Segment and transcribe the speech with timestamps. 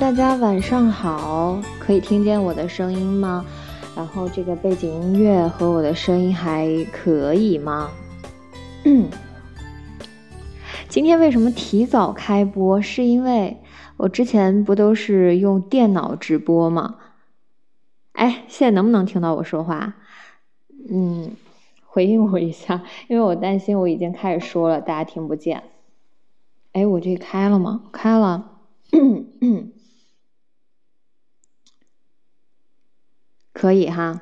[0.00, 3.44] 大家晚上好，可以听见我的声音吗？
[3.94, 7.90] 然后这个背景音乐和我的声音还可以吗？
[10.88, 12.80] 今天为什么提早开播？
[12.80, 13.58] 是因为
[13.98, 16.96] 我之前不都是用电脑直播吗？
[18.12, 19.96] 哎，现在能不能听到我说话？
[20.88, 21.32] 嗯，
[21.84, 25.62] 回应我一下，因为我担心我已经开始说了，大家听不见。
[26.72, 27.82] 哎，我这开了吗？
[27.92, 28.46] 开了。
[33.52, 34.20] 可以哈，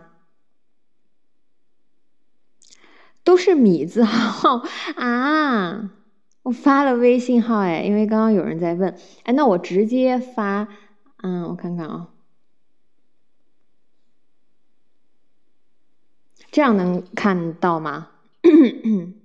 [3.22, 4.62] 都是米字号
[4.96, 5.90] 啊！
[6.42, 10.68] 我发了微信号哎，因为刚刚有人在问，哎，那我直接发，
[11.18, 12.08] 嗯，我看看啊，
[16.50, 18.08] 这样能看到吗？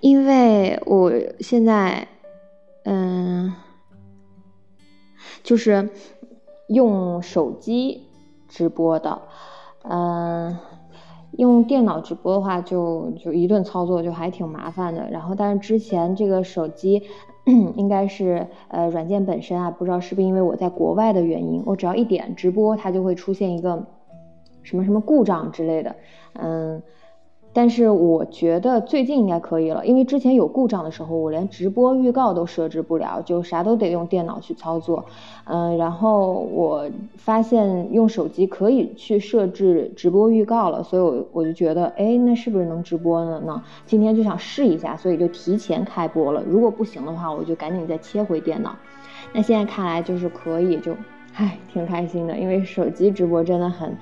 [0.00, 2.06] 因为我现在，
[2.84, 3.52] 嗯，
[5.42, 5.88] 就是
[6.68, 8.06] 用手机
[8.48, 9.20] 直播的，
[9.82, 10.56] 嗯，
[11.32, 15.08] 用电脑直播的话，就就一顿操作就还挺麻烦的。
[15.10, 17.02] 然后，但是之前这个手机
[17.76, 23.86] 应该是呃软件本身啊，不知道是不是因为我在国外的原因，我只要一点直播，它就会出现一个
[24.62, 25.96] 什么什么故障之类的，
[26.34, 26.82] 嗯。
[27.52, 35.04] 但是我觉得最近应该可以了，因为之前有故障的时候，我连直播预告都设置不了，就啥都得用电脑去操作。
[35.44, 43.60] 嗯，然后我发现用手机可以去设置直播预告了，所以我我就觉得，哎，那是不是能直播了呢？
[43.86, 46.42] 今天就想试一下，所以就提前开播了。
[46.46, 48.76] 如果不行的话，我就赶紧再切回电脑。
[49.32, 50.94] 那现在看来就是可以，就，
[51.34, 53.96] 唉，挺开心的，因为手机直播真的很，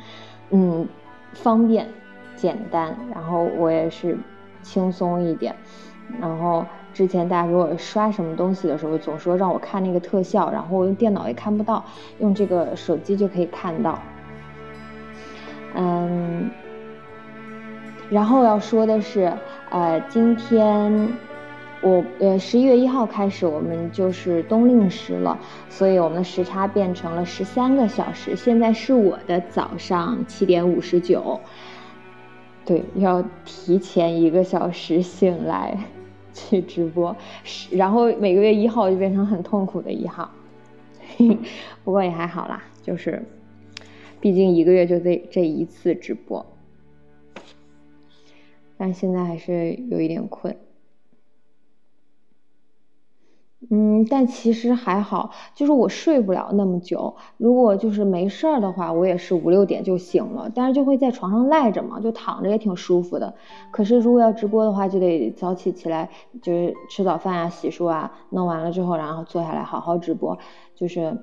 [0.50, 0.86] 嗯，
[1.32, 1.86] 方便。
[2.36, 4.16] 简单，然后我也是
[4.62, 5.56] 轻松一点。
[6.20, 6.64] 然后
[6.94, 11.84] 之前大家给我刷什么东西的时候，总说让我看那个特效，然后我用电脑也看不到，
[12.20, 13.98] 用这个手机就可以看到。
[15.74, 16.48] 嗯，
[18.08, 19.32] 然后要说的是，
[19.70, 21.08] 呃，今天
[21.80, 25.36] 我呃十一月一号开始，我们就是冬令时了，
[25.68, 28.36] 所以我们的时差变成了十三个小时。
[28.36, 31.40] 现在是我的早上七点五十九。
[32.66, 35.78] 对，要提前一个小时醒来
[36.34, 37.16] 去直播，
[37.70, 40.28] 然后每个月一号就变成很痛苦的一号，
[41.84, 43.22] 不过也还好啦，就是，
[44.20, 46.44] 毕竟一个月就这这一次直播，
[48.76, 50.56] 但现在还是有一点困。
[53.68, 57.16] 嗯，但其实还好，就是我睡不了那么久。
[57.36, 63.34] 如果就是没事儿的话，我也是五六点就醒了，但是就会在床上赖着嘛，就躺着也挺舒服的。
[63.72, 66.08] 可是如果要直播的话，就得早起起来，
[66.40, 70.38] 就是吃早饭啊、洗漱啊，弄完了之后，然后坐下来好好直播。
[70.76, 71.16] 就是，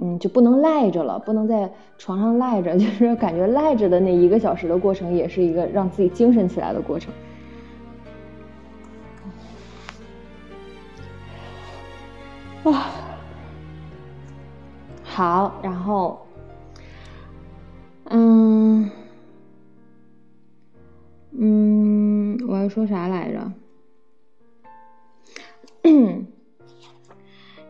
[0.00, 7.10] 嗯，就不能赖着了，不能在床上赖着， 就是感觉赖着的那一个小时的过程，也是一个让自己精神起来的过程。
[12.64, 12.86] 哇，
[15.04, 16.26] 好，然后，
[18.04, 18.90] 嗯，
[21.32, 23.52] 嗯，我要说啥来着？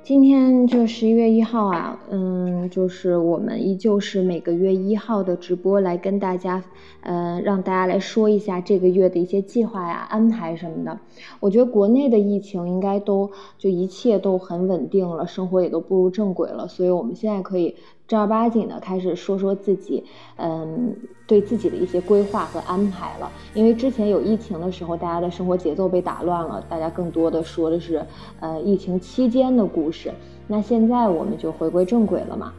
[0.05, 6.63] 今天就十一月一号啊，嗯，就是我们依旧是每个月一号的直播来跟大家，
[7.01, 11.01] 呃，让大家来说一下这个月的一些计划呀、安排什么的。
[11.41, 17.75] 我觉得国内的疫情应该都就一切都很稳定了，生活也都步入正轨了，所以我们现在可以。
[18.07, 20.05] 正儿八经的开始说说自己，
[20.37, 20.95] 嗯，
[21.27, 23.33] 对自己的一些规划和安排了。
[23.55, 28.05] 因为之前有疫情的时候，大家的生活节奏被打乱了，大家更多的说的是，
[28.41, 30.13] 呃，疫情期间的故事。
[30.47, 32.53] 那现在我们就回归正轨了嘛。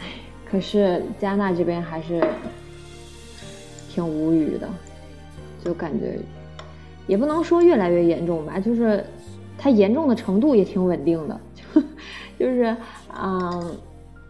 [0.00, 0.06] 唉，
[0.50, 2.26] 可是加纳这边还是
[3.88, 4.68] 挺无语的，
[5.64, 6.18] 就感觉
[7.06, 9.04] 也不能说越来越严重吧，就是
[9.56, 11.80] 它严重的程度也挺稳定的，就
[12.36, 12.76] 就是。
[13.22, 13.76] 嗯，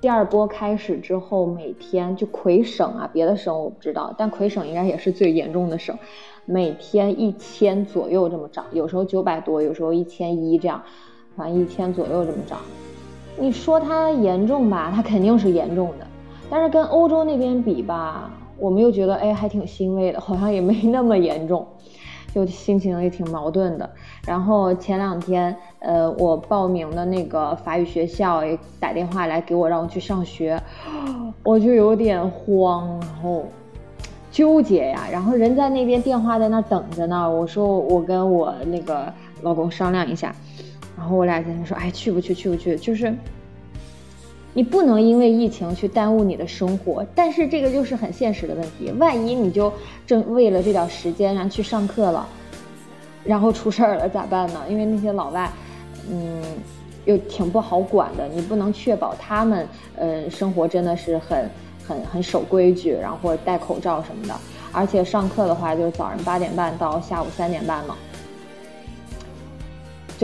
[0.01, 5.97] 第二波开始之后，每天就魁省啊，别的省我不知道，但魁省应该也是最严重的省，
[6.45, 10.83] 每天一千左右这么涨，有时候九百多，有时候一千一这样，
[11.37, 12.59] 反正一千左右这么涨。
[13.39, 16.07] 你说它严重吧，它肯定是严重的，
[16.51, 21.67] 但是跟欧洲那边比吧，我们又觉得哎还挺欣慰的，好像也没那么严重。
[22.35, 23.89] 就心情也挺矛盾的。
[24.27, 30.61] 然后前两天，呃，我报名的那个法语学校也打电话来给我，让我去上学，
[31.45, 32.99] 我就有点慌。
[33.01, 33.45] 然后
[34.33, 35.07] 纠结呀。
[35.13, 40.35] 然后人在那边电话在那等着呢，我说我跟我那个老公商量一下，
[40.99, 42.35] 然后我俩在那说，哎，去不去？
[42.35, 42.77] 去不去？
[42.77, 43.15] 就是。
[44.57, 48.91] 你不能因为疫情去耽误你的生活，但是这个就是很现实的问题。
[48.99, 49.73] 万一你就
[50.07, 52.27] 正为了这点时间然后去上课了，
[53.25, 54.61] 然后出事儿了咋办呢？
[54.71, 55.51] 因为那些老外，
[56.09, 56.41] 嗯，
[57.05, 59.67] 又挺不好管的，你不能确保他们，
[59.97, 61.51] 呃，生活真的是很
[61.87, 64.35] 很很守规矩，然后戴口罩什么的。
[64.71, 67.97] 而且上课的话，就是早上八点半到下午三点半嘛。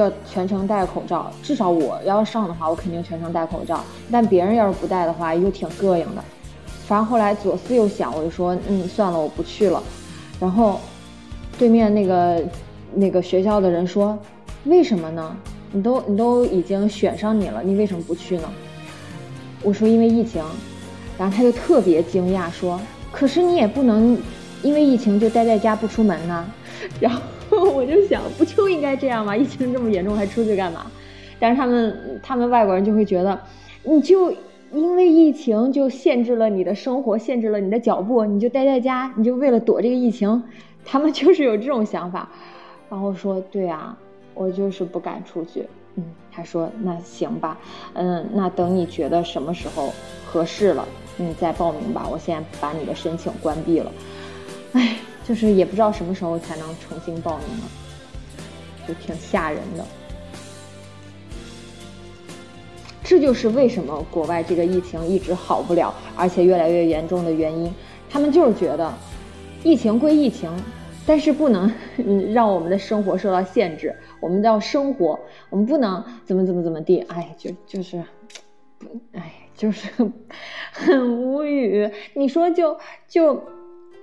[0.01, 3.85] 要全程戴口罩，至少我要上的话，我肯定全程戴口罩。
[4.11, 6.25] 但别人要是不戴的话，又挺膈应的。
[6.87, 9.83] 反正后来左思右想，我就说，嗯，算了，我不去了。
[10.41, 10.81] 然后，
[11.59, 12.43] 对面那个
[12.95, 14.19] 那个学校的人说，
[14.65, 15.37] 为什么呢？
[15.73, 18.51] 你都你都已经选上你了，你为什么不去呢？
[19.63, 20.43] 我说因为疫情。
[21.19, 22.81] 然后他就特别惊讶说，
[23.13, 24.19] 可是你也不能
[24.63, 26.47] 因为疫情就待在家不出门呢。
[26.99, 27.21] 然后。
[27.75, 29.37] 我就想，不就应该这样吗？
[29.37, 30.87] 疫情这么严重，还出去干嘛？
[31.39, 33.41] 但是他们，他们外国人就会觉得，
[33.83, 34.31] 你就
[34.73, 40.43] 因为疫情就限制了你的生活，限制了你的脚步，你就待在家，你就为了躲这个疫情，
[40.85, 42.29] 他们 就是有这种想法。
[42.89, 43.97] 然后说，对啊，
[44.35, 45.65] 我就是不敢出去。
[45.97, 47.59] 嗯，他说那行吧，
[47.95, 49.93] 嗯，那等你觉得什么时候
[50.25, 50.87] 合适了，
[51.17, 52.07] 你再报名吧。
[52.11, 53.91] 我现在把你的申请关闭了。
[54.73, 54.97] 哎。
[55.31, 57.69] 就是也不知道什么时候才能重新报名了，
[58.89, 59.87] 就挺吓人的。
[63.05, 67.73] 这就是为什么国外这个疫情一直好不了，而且越来越严重的原因。
[68.11, 68.93] 他们就是觉得，
[69.63, 70.51] 疫情归疫情，
[71.07, 71.73] 但是不能
[72.35, 73.95] 让我们的生活受到限制。
[74.19, 75.17] 我们要生活，
[75.49, 76.99] 我们不能怎么怎么怎么地。
[77.07, 78.03] 哎，就就是，
[79.13, 79.89] 哎，就是
[80.73, 81.89] 很 无语。
[82.15, 82.77] 你说就
[83.07, 83.41] 就。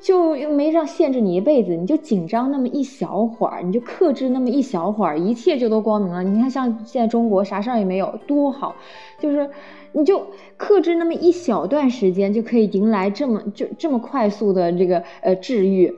[0.08, 6.24] 就又没让限制你一辈子，你就紧张那么一小会儿，你就克制那么一小会儿，一切就都光明了。
[6.24, 8.78] 你看，像现在中国啥事儿也没有，多好，
[9.20, 9.50] 就是
[9.92, 15.94] 你就克制那么一小段时间，就可以迎来这么就 这么快速的这个呃治愈，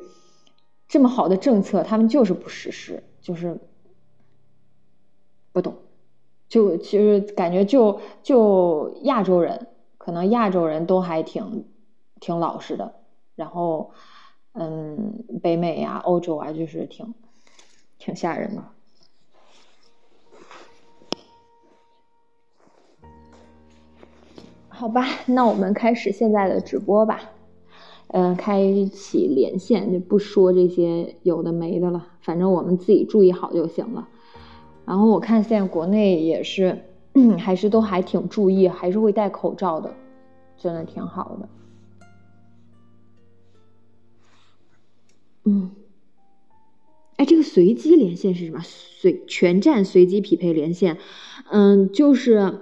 [0.88, 3.60] 这么好的政策，他们就是不实施，就是
[5.51, 5.75] 不懂，
[6.48, 9.68] 就其实感觉就就亚洲人，
[10.00, 11.66] 可能亚洲人都还挺
[12.20, 12.96] 挺老实的。
[13.39, 13.91] 然后，
[14.51, 17.13] 嗯，北美呀、欧洲啊，就是挺
[17.98, 18.63] 挺吓人的。
[24.67, 27.22] 好吧，那我们开始现在的直播吧。
[28.08, 34.10] 嗯，开启连线就不说这些有的没的了，反正我们自己注意好就行了。
[34.86, 36.84] 然后我看现在国内也是，
[37.39, 39.93] 还是都还挺注意，还是会戴口罩的，
[40.58, 41.48] 真的挺好的。
[45.51, 45.72] 嗯，
[47.18, 48.60] 哎，这个随机连线是什么？
[48.62, 51.00] 随全站随机匹配连线，
[51.50, 52.60] 嗯，就是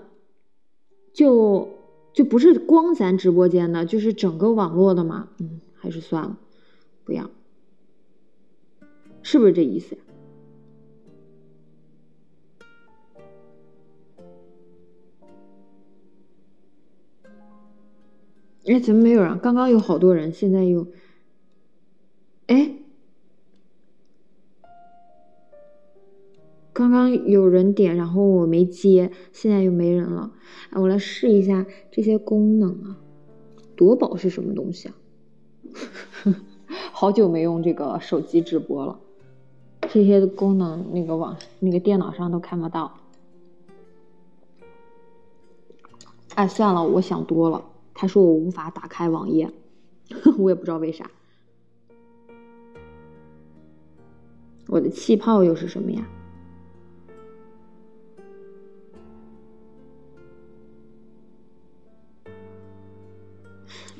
[1.11, 1.67] 就
[2.13, 5.27] 就不是光咱直播间的，就是整个网络的嘛。
[5.39, 6.37] 嗯，还是算了，
[7.03, 7.29] 不要，
[9.21, 10.01] 是不是这意思呀？
[18.67, 19.37] 哎，怎么没有人？
[19.39, 20.87] 刚刚有好多人，现在又。
[22.47, 22.76] 哎，
[26.77, 30.31] 刚刚有人点，然后我没接，现在又没人了。
[30.69, 32.99] 哎，我来试一下这些功能啊。
[33.75, 34.93] 夺宝是什么东西啊？
[36.93, 38.99] 好久没用这个手机直播了，
[39.89, 42.95] 这些功能那个网那个电脑上都看不到。
[46.35, 47.65] 哎，算了，我想多了。
[47.95, 49.51] 他说我无法打开网页，
[50.37, 51.09] 我也不知道为啥。
[54.67, 56.07] 我的气泡又是什么呀？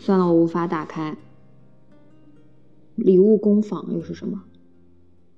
[0.08, 1.18] 算了，我无法打开。
[2.96, 4.46] 礼物工坊又是什么？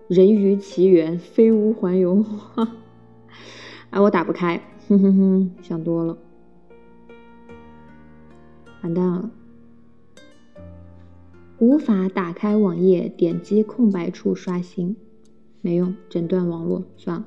[0.08, 2.24] 人鱼奇缘，飞屋环游。
[3.90, 6.20] 哎，我打不开，哼哼哼，想多了，
[8.84, 9.32] 完蛋了。
[11.58, 14.96] 无法打开网页，点击空白处刷新。
[15.62, 17.26] 没用，诊断网络算了。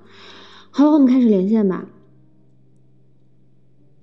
[0.71, 1.89] 好了，我们开始连线吧。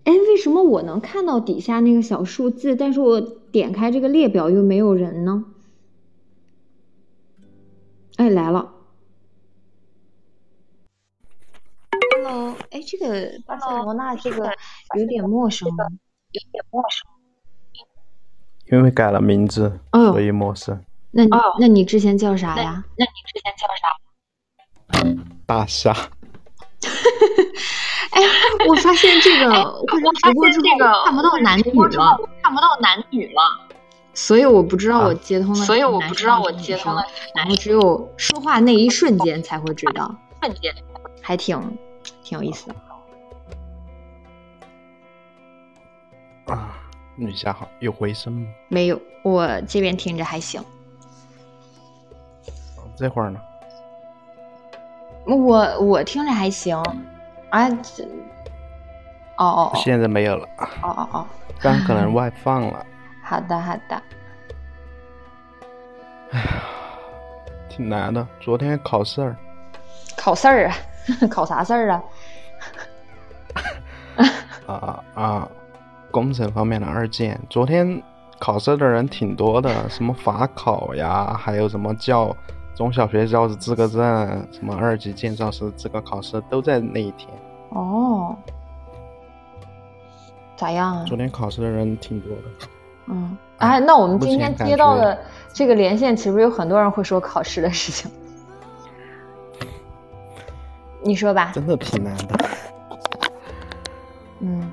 [0.04, 5.46] 哎，为什么我能看到底下那个小数字，但是我点开这个列表又没有人呢？
[8.18, 8.74] 哎，来了。
[12.16, 14.52] Hello，哎，这个巴塞罗那这个
[14.98, 17.08] 有点陌生，有点陌生。
[18.72, 20.84] 因为改了名字，哦所以陌生。
[21.12, 21.30] 那你、
[21.60, 22.84] 那你之前叫啥呀？
[22.98, 23.88] 那你之前叫啥？
[25.46, 25.92] 大虾，
[28.12, 28.28] 哎呀，
[28.68, 29.50] 我发现这个
[29.92, 33.42] 会员直播之这个后看不到男女了，看不到男女了，
[34.14, 37.04] 所以我不知道啊我接通的是所以我不知道我接通了
[37.36, 40.74] 然后只有说话那一瞬间才会知道， 瞬间。
[41.22, 41.78] 还挺
[42.24, 42.76] 挺有意思的。
[46.54, 46.76] 啊，
[47.16, 48.48] 女侠好，有回声吗？
[48.70, 50.64] 没有，我这边听着还行。
[52.98, 53.40] 这会儿呢？
[55.28, 56.82] 我我听着还行，
[57.50, 58.04] 啊，这
[59.38, 59.76] 哦哦哦。
[59.76, 60.48] 现在没有了，
[60.82, 61.26] 哦哦哦，
[61.60, 62.86] 刚可能外放了，
[63.24, 64.02] 好的好的，
[67.70, 68.26] 挺难的。
[68.40, 69.36] 昨天考试儿，
[70.18, 70.76] 考试儿啊，
[71.30, 72.04] 考啥事儿啊？
[74.68, 75.48] 啊啊，
[76.12, 78.02] 工程方面的二建，昨天
[78.40, 82.36] 考试的人挺多的，什么法考呀，还有什么教
[82.80, 84.02] 中小学教师资格证，
[84.54, 87.30] 什么二级建造师资格考试都在那一天。
[87.72, 88.34] 哦，
[90.56, 91.04] 咋样啊？
[91.06, 92.44] 昨天考试的人挺多的，
[93.08, 95.20] 嗯，哎，那我们今天接到的
[95.52, 98.10] 这个连线，岂不是有很多人会说考试的事情？
[101.04, 102.50] 你说吧，真的挺难的，
[104.40, 104.69] 嗯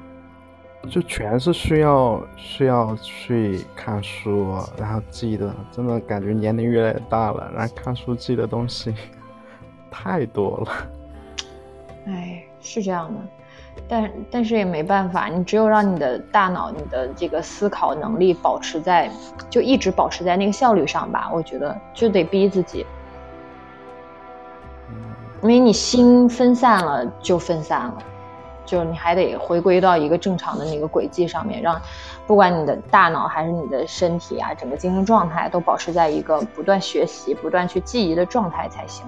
[0.89, 8.95] 就全是需要需要去看书，然后记的，真的感觉年龄越来越大了，然后看书记的东西
[9.91, 10.73] 太多了。
[12.07, 13.21] 哎，是这样的，
[13.89, 19.11] 但但是也没办法，你只有让你的大脑、你的这个思考能力保持在，
[19.51, 21.31] 就一直保持在那个效率上吧。
[21.35, 22.87] 我觉得就得逼自己，
[25.43, 27.99] 因为你心分散了就分散了，
[28.67, 31.81] 就是你还得回归到一个正常的那个轨迹上面，让
[32.27, 39.07] 不管你的大脑还是你的身体啊，整个精神状态都保持在一个不断学习、不断去记忆的状态才行。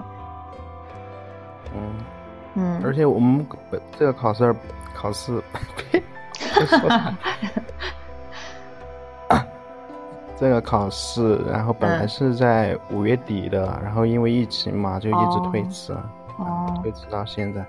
[1.74, 1.80] 嗯，
[2.54, 4.54] 嗯，而且我们本这个考试
[4.94, 5.42] 考试，
[10.36, 15.92] 这个考试，然后本来嗯是在五月底的，然后因为疫情嘛，就一直推迟，
[16.38, 17.64] 哦，推迟到现在。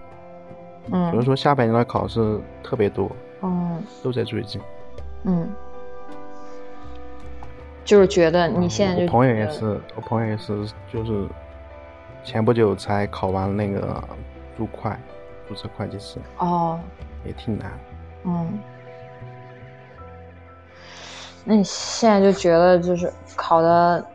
[0.92, 3.10] 嗯，比如说下半年的考试特别多，
[3.42, 4.62] 嗯都在最近。
[5.24, 5.50] 嗯，
[7.84, 11.28] 就是觉得你现在就我朋友也是，我朋友也是，就是
[12.24, 14.04] 前不久才考完那个
[14.58, 14.92] 注会，
[15.48, 16.80] 注册会计师，哦，
[17.26, 17.72] 也挺难。
[18.24, 18.60] 嗯，
[21.44, 24.06] 那你现在就觉得就是考的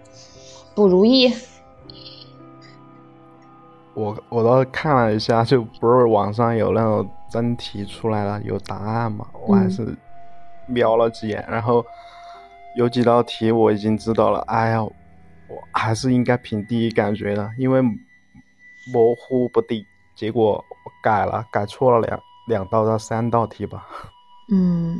[0.75, 1.33] 不如意？
[3.94, 9.96] 我我倒是看了一下，就不是网上有那种真题出来了，有答案嘛，我还嗯是
[10.66, 11.84] 瞄了几眼，然后
[12.76, 14.40] 有几道题我已经知道了。
[14.48, 14.92] 哎呀，我
[15.72, 17.80] 还是应该凭第一感觉的，因为
[18.92, 19.84] 模糊不定。
[20.14, 23.84] 结果我改了，改错了两两道到三道题吧，
[24.52, 24.96] 嗯，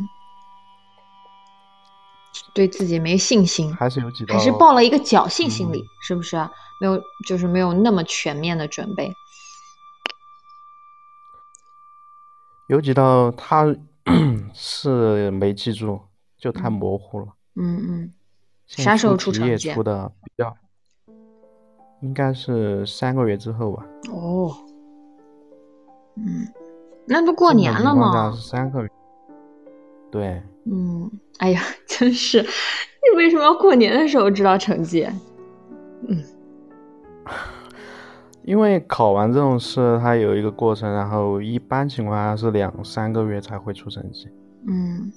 [2.53, 6.51] 对自己没信心，还是有几道还是抱了一个侥幸心理，嗯是不是啊？
[6.85, 9.11] 没有，就是没有那么全面的准备。
[12.69, 13.75] 有几道他
[14.53, 15.99] 是没记住，
[16.37, 17.29] 就太模糊了。
[17.57, 18.13] 嗯嗯，
[18.67, 20.55] 啥时候出成绩啊出的比较，
[22.03, 23.87] 应该是三个月之后吧。
[24.11, 24.55] 哦，
[26.17, 26.47] 嗯，
[27.07, 28.47] 那都过年了常情况下嘛是。
[28.47, 28.91] 三个月。
[30.13, 35.09] 对，嗯，哎呀，真是，你为什么要过年的时候知道成绩？
[38.45, 44.29] 因为考完这种试，它有一个过程，然后一般情况下是两三个月才会出成绩。
[44.67, 45.13] 嗯，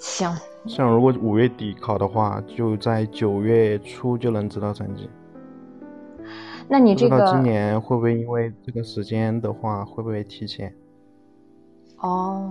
[0.00, 0.34] 行，
[0.66, 5.10] 像如果五月底考的话，就在九月初就能知道成绩。
[6.68, 10.74] 那你这个今年会不会因为这个时间的话，会不会提前？
[11.98, 12.50] 哦，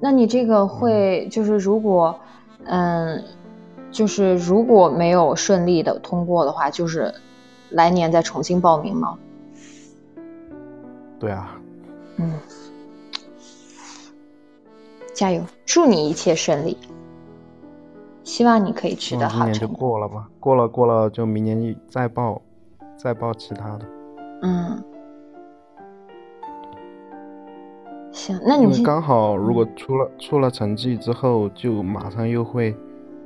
[0.00, 2.18] 那你这个会就是如果，
[2.64, 3.22] 嗯，
[3.94, 7.14] 就是如果没有顺利的通过的话，就是
[7.70, 9.16] 来年再重新报名吗？
[11.20, 11.56] 对啊，
[12.16, 12.32] 嗯，
[15.14, 16.76] 加油，祝你一切顺利，
[18.24, 19.80] 希望你可以取得希望今年就好成绩。
[19.80, 22.42] 过了吧，过了过了就明年再报，
[22.98, 23.86] 再报其他的。
[24.42, 24.84] 嗯，
[28.10, 32.76] 行，那你现刚好，如果出了出了成绩之后，就马上又会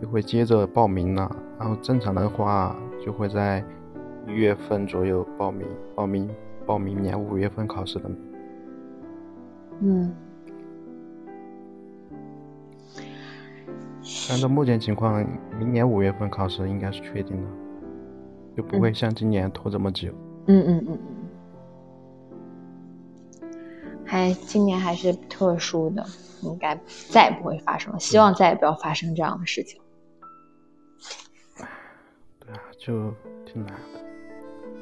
[0.00, 1.34] 又会接着报名了。
[1.58, 3.64] 然后正常的话，就会在
[4.26, 6.30] 一月份左右报名，报名
[6.66, 8.10] 报明年五月份考试的。
[9.80, 10.14] 嗯，
[14.30, 15.24] 按照目前情况，
[15.58, 17.48] 明年五月份考试应该是确定的，
[18.56, 20.12] 就不会像今年拖这么久。
[20.46, 20.98] 嗯嗯嗯
[23.42, 23.50] 嗯，
[24.04, 26.04] 还今年还是特殊的，
[26.42, 26.78] 应该
[27.08, 27.98] 再也不会发生了。
[27.98, 29.80] 希望再也不要发生这样的事情。
[32.40, 33.12] 对啊，就
[33.44, 34.00] 挺难的。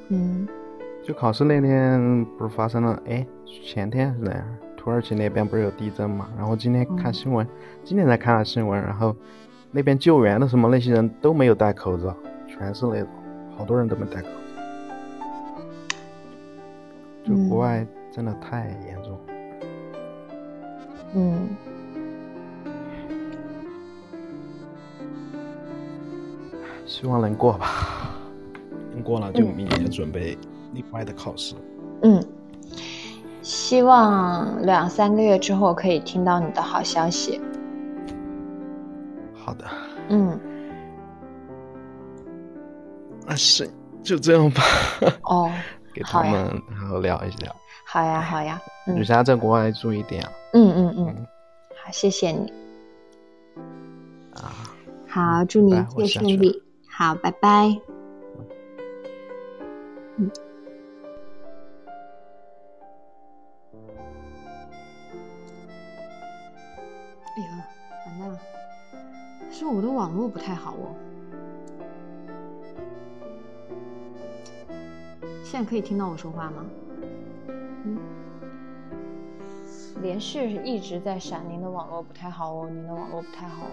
[0.08, 0.46] 嗯
[1.04, 3.00] 就考试那天不是发生了？
[3.06, 3.24] 哎，
[3.64, 4.44] 前天是哪样？
[4.76, 6.28] 土耳其那边不是有地震嘛？
[6.36, 7.46] 然后今天看新闻，
[7.84, 9.14] 今天才看了新闻，然后
[9.70, 13.08] 那边救援的什么那些人都没有戴口罩，全是那种
[13.56, 14.34] 好多人都没戴口罩。
[17.24, 19.18] 就国外真的太严重。
[21.14, 21.48] 嗯，
[26.86, 28.10] 希望能过吧，
[28.92, 30.38] 能过了就嗯明年准备
[30.72, 31.54] 另外的考试。
[32.02, 32.22] 嗯，
[33.42, 37.40] 希望两三个月之后可以听到你的好消息。
[39.34, 39.64] 好的，
[40.08, 40.38] 嗯，
[43.26, 43.68] 那是
[44.02, 44.62] 就这样吧，
[45.24, 45.50] 哦，
[45.94, 46.48] 给他们
[46.80, 47.54] 好好聊一聊。
[47.84, 50.32] 好呀，好呀，嗯女侠在国外注意点啊。
[50.52, 51.26] 嗯嗯嗯，嗯
[51.84, 52.52] 好，谢谢你。
[54.34, 54.52] 啊，
[55.08, 56.62] 好，祝你一切顺利。
[56.98, 57.78] 好，拜拜。
[60.16, 60.30] 嗯。
[67.36, 67.68] 哎呀，
[68.06, 68.38] 完蛋了！
[69.50, 70.96] 是我的网络不太好哦。
[75.44, 76.64] 现在可以听到我说话吗？
[77.84, 77.98] 嗯。
[80.00, 83.70] 连续一直在闪，您的网络不太好哦，您的网络不太好哦。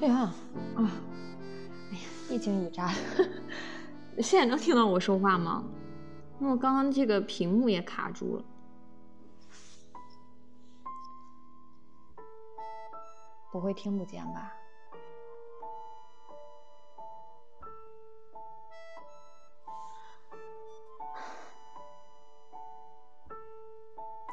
[0.00, 0.32] 哎呀，啊，
[0.78, 3.28] 哎呀，一惊一乍的。
[4.22, 5.62] 现在能听到我说话吗？
[6.40, 8.44] 因为我刚刚这个屏幕也卡住了。
[13.52, 14.54] 不会听不见吧？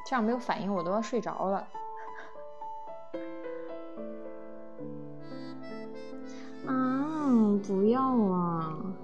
[0.05, 1.67] 这样没有反应，我都要睡着了。
[7.57, 8.95] 啊，不要啊！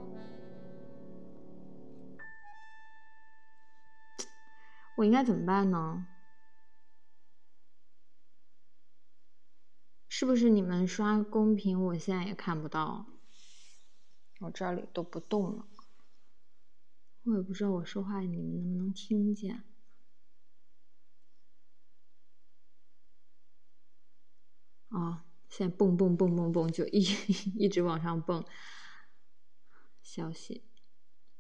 [4.96, 6.06] 我应该怎么办呢？
[10.08, 13.08] 是不是你们刷公屏，我现在也看不到？
[14.40, 15.66] 我这里都不动了，
[17.24, 19.64] 我也不知道我说话你们能不能听见。
[24.90, 27.00] 啊，现在蹦蹦蹦蹦蹦，就一
[27.56, 28.44] 一直往上蹦。
[30.02, 30.64] 消息，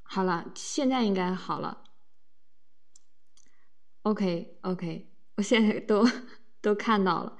[0.04, 1.84] 好了，现在应该好了。
[4.04, 6.06] OK OK，我现在都
[6.62, 7.40] 都看到了，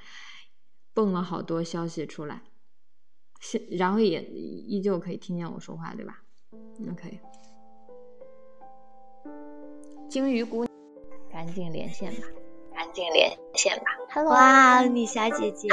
[0.96, 2.42] 蹦了好多消息出来，
[3.40, 6.24] 现然后也依旧可以听见我说话，对吧
[6.92, 7.20] ？OK，
[10.10, 10.66] 鲸鱼姑，
[11.30, 12.28] 赶紧连线吧，
[12.74, 13.86] 赶紧连线吧。
[14.10, 15.68] Hello，哇，女侠姐姐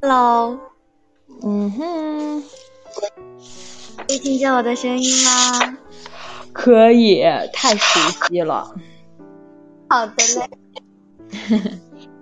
[0.00, 0.58] ，Hello，
[1.42, 2.42] 嗯哼，
[3.98, 5.78] 可以听见我的声音吗？
[6.52, 8.74] 可以，太熟悉了。
[9.88, 10.50] 好的嘞，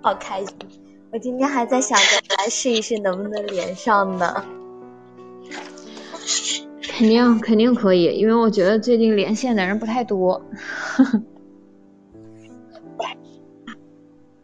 [0.01, 0.55] 好开心。
[1.11, 4.43] 我今天还在想着来试一试能不能连上呢。
[6.83, 10.41] 肯定肯定可以，因为我觉得最近连线的人不太多。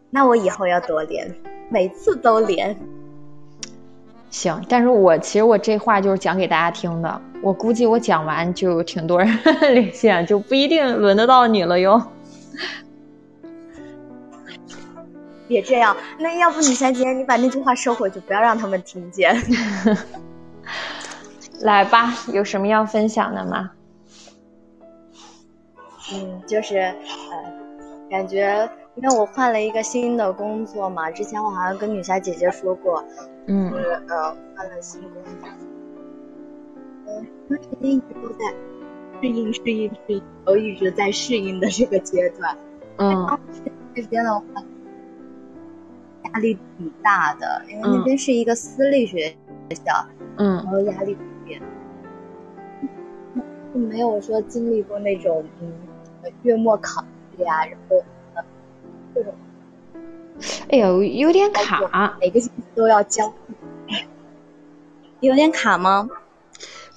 [0.09, 1.35] 那我以后要多连，
[1.69, 2.75] 每次都连。
[4.35, 9.25] 行，但是我其实我这话就是讲给大家听的，我估计我讲完就挺多人
[9.73, 12.01] 连线，就不一定轮得到你了哟。
[15.47, 19.33] 别这样，那要不女侠姐姐你把那句话收回去，不要让他们听见。
[21.61, 23.71] 来吧，有什么要分享的吗？
[26.13, 26.93] 嗯，就是呃，
[28.11, 33.01] 感觉因为我换了一个新的工作嘛，之前我好像跟女侠姐姐说过，
[33.47, 33.71] 嗯
[34.07, 35.49] 呃换了新工作，
[37.07, 38.45] 嗯，那时间一直都在
[39.21, 42.57] 适应、适应、适应，都一直在适应的这个阶段。
[42.97, 43.39] 嗯
[43.93, 44.45] 这边的话，
[46.23, 49.35] 压力挺大的，因为那边是一个私立学
[49.69, 49.93] 校，
[50.37, 51.61] 嗯然后压力特别，
[53.73, 55.71] 就没有说经历过那种嗯
[56.43, 57.01] 月末考
[57.37, 58.03] 试呀，然后
[58.33, 58.43] 呃
[59.13, 59.33] 这种
[60.69, 63.33] 哎呦，有点卡，每个星期都要交，
[65.21, 66.09] 有点卡吗？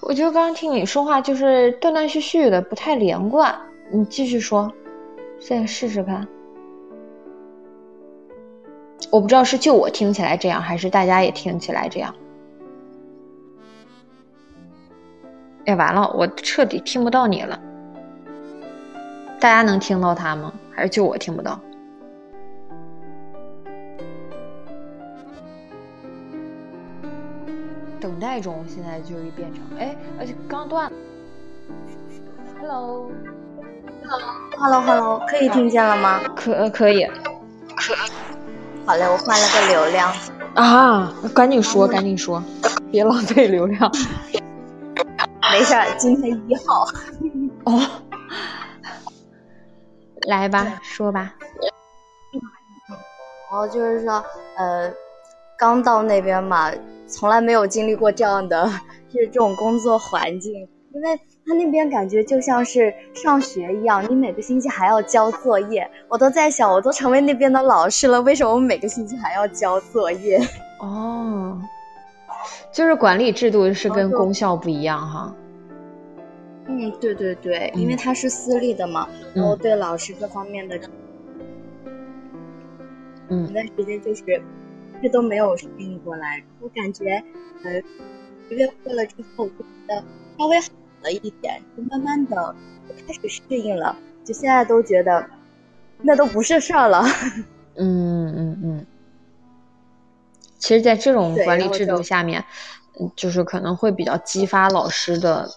[0.00, 3.54] 我觉得刚刚听你说话就是断断续续的，不太连贯。
[3.90, 4.72] 你继续说，
[5.40, 6.26] 再试试看。
[9.10, 12.14] 我不知道是就我听起来这样，还是大家也听起来这样。
[15.66, 17.60] 哎，完了，我彻底听不到你了。
[19.40, 20.52] 大家能听到他吗？
[20.74, 21.60] 还是就我听不到？
[28.00, 30.90] 等待中，现在就一变成哎，而且刚断。
[32.60, 36.20] Hello，Hello，Hello，可以听见了吗？
[36.34, 37.04] 可可以。
[37.76, 37.94] 可
[38.86, 40.12] 好嘞，我换了个流量。
[40.54, 42.42] 啊，赶紧说，赶紧说，
[42.90, 43.92] 别浪费流量。
[45.52, 46.86] 没事儿，今天一号。
[47.64, 47.80] 哦，
[50.26, 51.34] 来吧，说吧。
[53.50, 54.22] 然后就是说，
[54.56, 54.92] 呃，
[55.58, 56.70] 刚到那边嘛，
[57.08, 58.64] 从来没有经历过这样的，
[59.08, 60.52] 就是这种工作环境，
[60.94, 65.90] 因为他那边感觉就像是上学一样，你每个星期还要交作业。
[66.08, 70.38] 我都在想，我都成为那边的老师了，为什么我每个星期还要交作业？
[70.78, 71.60] 哦，
[72.70, 75.34] 就是管理制度是跟公校不一样哈。
[76.68, 80.78] 嗯，对对对，因为他是私立的嘛，然后对老师各方面的。
[83.30, 84.22] 嗯，有段时间就是
[85.02, 87.22] 这都没有适应过来，我感觉，
[87.64, 87.78] 呃，
[88.48, 90.02] 一个月过了之后，我觉得
[90.38, 90.66] 稍微好
[91.02, 92.54] 了一点，就慢慢的
[93.06, 95.24] 开始适应了，就现在都觉得
[96.02, 97.02] 那都不是事儿了。
[97.76, 98.86] 嗯嗯嗯。
[100.58, 102.44] 其实，在这种管理制度下面，
[103.00, 105.48] 嗯，就是可能会比较激发老师的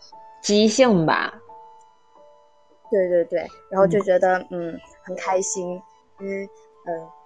[0.43, 1.33] 积极性吧。
[2.91, 5.81] 对对对，然后就觉得嗯很开心，
[6.19, 6.43] 嗯
[6.85, 7.20] 嗯。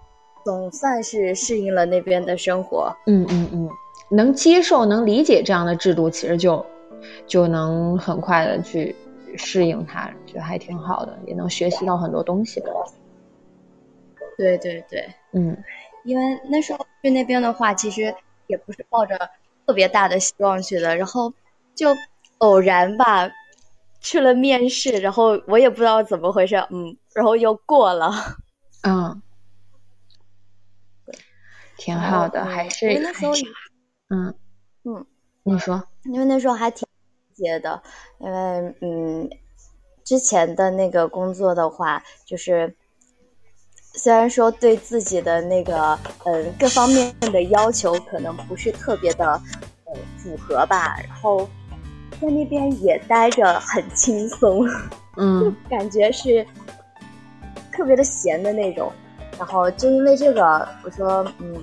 [0.45, 3.69] 总算是适应了那边的生活，嗯嗯嗯，
[4.09, 6.63] 能接受、能理解这样的制度，其实就
[7.25, 8.95] 就能很快的去
[9.35, 12.67] 适应它，就还挺好的，也能学习到很多东西吧。
[14.37, 15.57] 对对对，嗯，
[16.03, 18.13] 因为那时候去那边的话，其实
[18.45, 19.17] 也不是抱着
[19.65, 21.33] 特别大的希望去的，然后
[21.73, 21.89] 就
[22.37, 23.27] 偶然吧
[23.99, 28.11] 去了面试，然后我也不知道怎么回事，嗯，然后又过了，
[28.87, 29.19] 嗯。
[31.77, 33.33] 挺好的，还是那时候，
[34.09, 34.33] 嗯
[34.83, 35.05] 嗯，
[35.43, 36.87] 你说，因为那时候还挺
[37.33, 37.81] 接的，
[38.19, 39.29] 因为嗯，
[40.03, 42.75] 之前的那个工作的话，就是
[43.93, 49.25] 虽然说对自己的那个嗯各方面的要求可能不是特别的
[49.85, 51.47] 呃符合吧，然后
[52.21, 54.65] 在那边也待着很轻松，
[55.17, 56.45] 嗯， 感觉是
[57.71, 58.91] 特别的闲的那种。
[59.37, 61.55] 然后就因为这个，我说，嗯，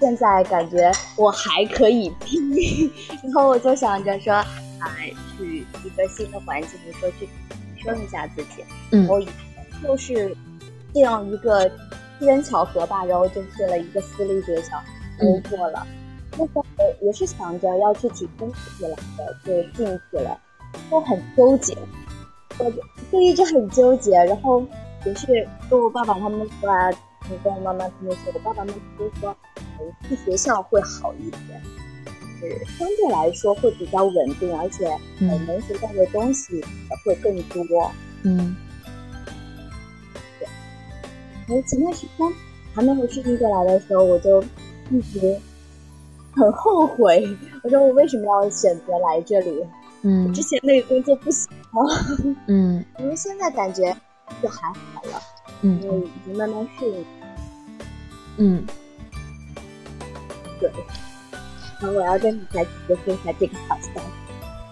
[0.00, 2.50] 现在感觉我还可以拼，
[3.22, 4.32] 然后我就想着说，
[4.78, 7.28] 哎，去一个新的环境，说去
[7.74, 8.64] 提升一下自己。
[8.92, 9.20] 嗯，我
[9.82, 10.36] 就是
[10.92, 14.80] 这样一个机缘巧合吧，然后就去了一个私立学校，
[15.18, 15.84] 工作了。
[16.38, 16.64] 那时候
[17.02, 20.38] 也是想着要去提升自己来的，就进去了，
[20.88, 21.76] 都很纠结，
[22.58, 22.72] 我
[23.10, 24.64] 就一直很纠结，然后。
[25.04, 25.26] 也是
[25.68, 26.90] 跟我爸爸他们说啊，
[27.42, 29.36] 跟我妈妈他们说，我爸爸妈妈都说，
[30.08, 31.62] 去学校会好一点，
[32.40, 34.88] 就是相对来说会比较稳定，而且
[35.20, 36.64] 能学到的东西也
[37.04, 37.36] 会更
[37.66, 37.90] 多。
[38.22, 38.56] 嗯，
[40.38, 40.48] 对。
[41.46, 42.32] 然后前段时间
[42.74, 44.42] 还没有适应过来的时候，我就
[44.90, 45.38] 一直
[46.34, 47.26] 很后悔，
[47.62, 49.64] 我说我为什么要选择来这里？
[50.00, 51.86] 嗯，之前那个工作不喜欢。
[52.48, 53.94] 嗯，因为现在感觉。
[54.42, 55.20] 就还好了，
[55.62, 57.04] 嗯，因为已经慢慢适应，
[58.38, 58.64] 嗯，
[60.60, 60.70] 对。
[61.80, 64.02] 然后我要跟你再说一下这个挑战，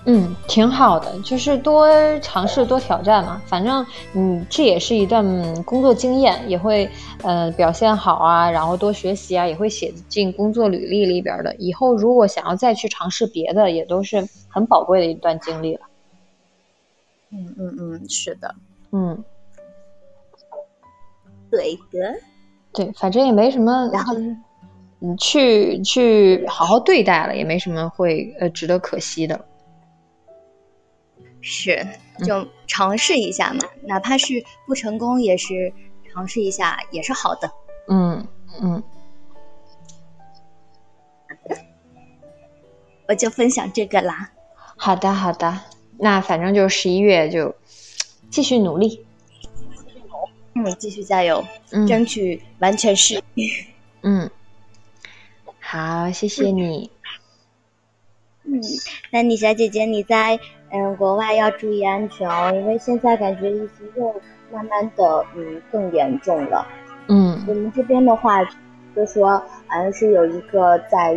[0.07, 1.89] 嗯，挺好的，就是多
[2.21, 3.41] 尝试、多挑战嘛。
[3.47, 3.85] 反正，
[4.15, 5.25] 嗯，这也是一段
[5.65, 6.89] 工作经验，也会
[7.23, 11.55] 呃表现好啊，然后多学习啊，也会写进工作履历里边的。
[11.57, 15.83] 以后如果想要再去尝试别的，也都是很宝贵的一段经历了。
[17.31, 18.55] 嗯嗯嗯，是的，
[18.93, 19.23] 嗯。
[21.53, 22.15] 对的，
[22.73, 24.15] 对，反正也没什么，然后
[24.99, 29.45] 你，去去好好对待了，也没什么会呃值得可惜的。
[31.43, 31.87] 是，
[32.25, 35.71] 就尝试一下嘛，哪怕是不成功，也是
[36.11, 37.51] 尝试一下，也是好的。
[37.89, 38.27] 嗯
[38.63, 38.83] 嗯，
[43.09, 44.31] 我就分享这个啦。
[44.77, 45.61] 好的好的，
[45.99, 47.55] 那反正就十一月就
[48.31, 49.05] 继续努力。
[50.55, 51.45] 嗯，继续加油，
[51.89, 53.49] 争取完全适应。
[54.03, 54.31] 嗯，
[55.61, 56.91] 好，谢谢你。
[58.45, 58.61] 嗯，
[59.11, 60.39] 那你小姐姐你在
[60.71, 64.13] 嗯国外要注意安全哦，因为现在感觉疫情又
[64.53, 66.67] 慢慢的嗯更严重了。
[67.09, 68.45] 嗯，我们这边的话，
[68.95, 71.13] 就说好像是有一个在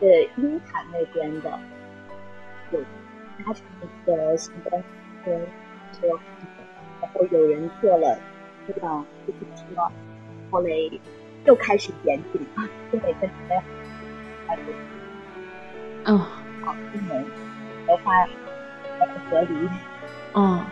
[0.00, 1.58] 呃鹰潭那边的
[2.72, 2.80] 有
[3.38, 4.82] 搭乘一个新冠
[5.24, 5.30] 车
[5.92, 6.08] 车，
[7.00, 8.18] 然后有人坐了
[8.66, 9.82] 这辆出租车，
[10.50, 10.70] 后来
[11.44, 13.30] 又开始严谨了，就每个人
[14.46, 14.62] 开始
[16.04, 17.24] 嗯好出门
[17.86, 18.12] 的话
[18.98, 19.68] 还不合理。
[20.34, 20.64] 嗯，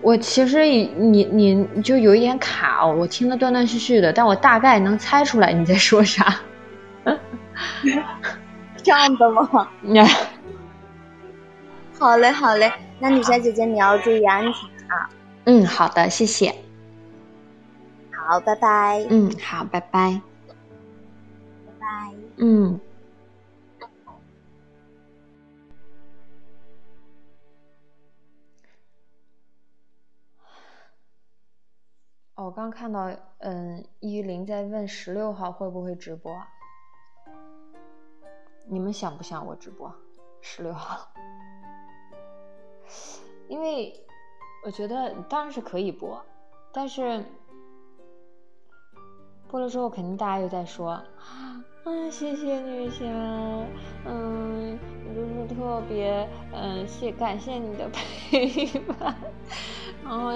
[0.00, 6.40] 我其实你你就有一点卡哦，我听得断断续续的，但我大概能猜出来你在说啥。
[8.76, 9.68] 这样的吗？
[9.94, 10.04] 呀，
[11.98, 15.08] 好嘞，好嘞，那女侠姐姐你要注意安全啊！
[15.44, 16.54] 嗯，好的，谢谢。
[18.12, 20.20] 好，拜拜，嗯，好，拜拜。
[21.66, 22.14] 拜拜。
[22.36, 22.80] 嗯。
[32.34, 36.48] 哦，我刚看到，嗯，依林在问十六号会不会直播啊？
[38.66, 39.92] 你们想不想我直播
[40.40, 41.12] 十六号？
[43.48, 43.92] 因为
[44.64, 46.24] 我觉得当然是可以播，
[46.72, 47.24] 但是
[49.48, 51.02] 播了之后，肯定大家又在说，
[51.84, 53.04] 嗯，谢谢女侠，
[54.06, 54.78] 嗯，
[55.14, 59.16] 就是特别，嗯，谢感谢你的陪伴，
[60.04, 60.30] 然后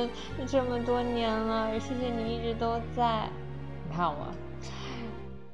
[0.46, 3.30] 这么多年了，谢谢你一直都在，
[3.88, 4.26] 你看我。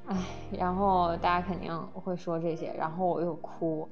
[0.07, 0.17] 唉，
[0.51, 3.87] 然后大家肯定会说这些，然后我又哭，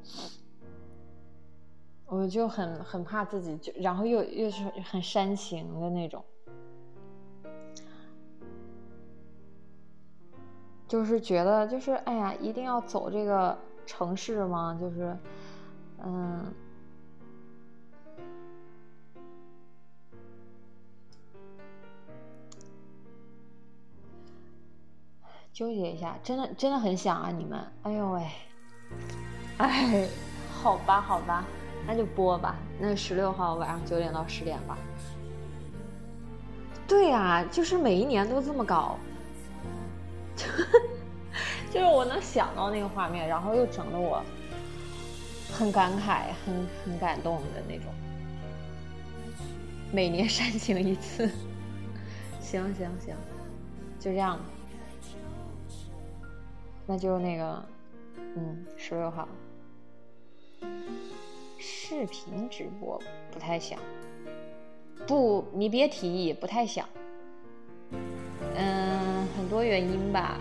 [2.13, 6.21] 我就很很怕自己就，然后又又是很煽情的那种，
[10.89, 14.77] 就是觉得就是哎呀，一定要走这个城市吗？
[14.77, 15.17] 就是，
[16.03, 16.53] 嗯。
[25.53, 28.27] 纠结一下，真的真的很想啊，你们，哎呦喂，
[29.59, 30.07] 哎，
[30.51, 31.45] 好吧好吧，
[31.87, 34.77] 那就播吧，那十六号晚上九点到十点吧。
[36.87, 38.97] 对呀，就是每一年都这么搞，
[41.71, 44.21] 就是我能想到那个画面，然后又整得我
[45.51, 47.85] 很感慨、很很感动的那种。
[49.93, 51.29] 每年煽情一次，
[52.39, 53.15] 行行行，
[53.99, 54.43] 就这样吧。
[56.85, 57.63] 那就那个，
[58.35, 59.27] 嗯，十六号
[61.91, 62.97] 视频直播
[63.33, 63.77] 不太想，
[65.05, 66.87] 不，你别提，不太想。
[68.55, 70.39] 嗯，很多原因吧，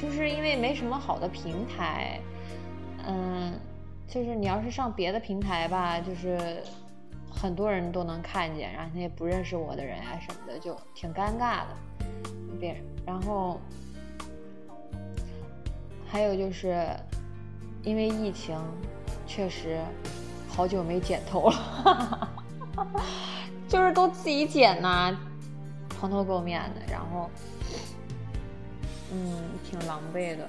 [0.00, 2.20] 就是因为没什么好的平台。
[3.04, 3.58] 嗯，
[4.06, 6.62] 就是你要是上别的平台吧，就是
[7.28, 11.76] 很多人都能看见，然后那些不认识我的人啊什么的，就挺尴尬的。
[12.60, 13.58] 别，然后。
[16.06, 16.86] 还有就是，
[17.82, 18.56] 因为疫情，
[19.26, 19.80] 确实
[20.54, 22.28] 好久没剪头了，
[23.68, 25.16] 就是都自己剪呐，
[25.88, 27.30] 蓬头垢面的，然后，
[29.10, 30.48] 嗯，挺狼狈的。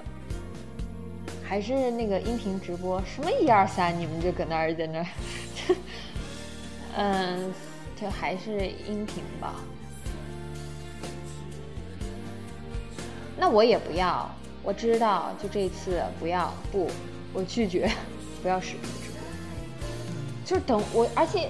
[1.42, 5.06] 还是那个音频直播，什么一二三，你们就搁那儿在那儿，
[6.96, 7.52] 嗯，
[8.00, 9.54] 就还是音频吧。
[13.36, 14.30] 那我也不要。
[14.62, 16.90] 我知道，就这次不要不，
[17.34, 17.90] 我拒绝，
[18.42, 18.90] 不要视频，
[20.44, 21.48] 就是等我，而且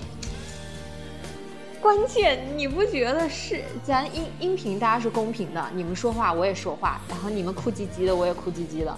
[1.80, 8.96] 关键你不觉得是咱音音频大家是公平的，你们说话我也说话，然后你们哭唧唧的我也哭唧唧的，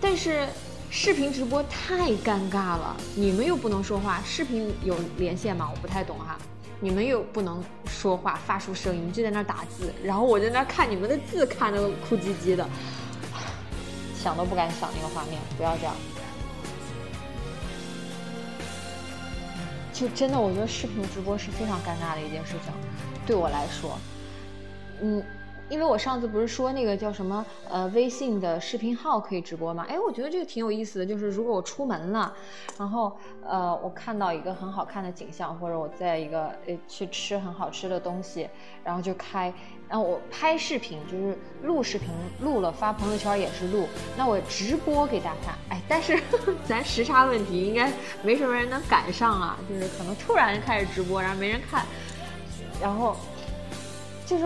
[0.00, 0.46] 但是
[0.90, 5.70] 视频直播太尴尬了，你们又不能说话，视频有连线吗？
[5.70, 6.36] 我不太懂哈，
[6.80, 12.68] 你们又不能说话发出声音，就在那打字，然后我在那看你们的字，看着哭唧唧的。
[14.20, 15.94] 想都不敢想那个画面，不要这样。
[19.98, 22.72] 就真的，我觉得视频直播是非常尴尬的一件事情，
[23.26, 23.98] 对我来说，
[25.02, 25.20] 嗯。
[25.68, 29.84] 因为我上次不是说那个叫什么呃微信的视频号可以直播吗？
[29.88, 31.06] 哎，我觉得这个挺有意思的。
[31.06, 32.32] 就是如果我出门了，
[32.78, 33.14] 然后
[33.46, 38.48] 呃我看到一个很好看的景象，或者我在一个呃去吃很好吃的东西，
[38.82, 39.52] 然后就开，
[39.88, 42.08] 然后我拍视频，就是录视频
[42.40, 45.54] 录了发朋友圈也是录，那我直播给大家看。
[45.68, 46.18] 哎，但是
[46.66, 49.58] 咱时差问题，应该没什么人能赶上啊。
[49.68, 51.84] 就是可能突然开始直播，然后没人看，
[52.80, 53.14] 然后
[54.24, 54.44] 就是。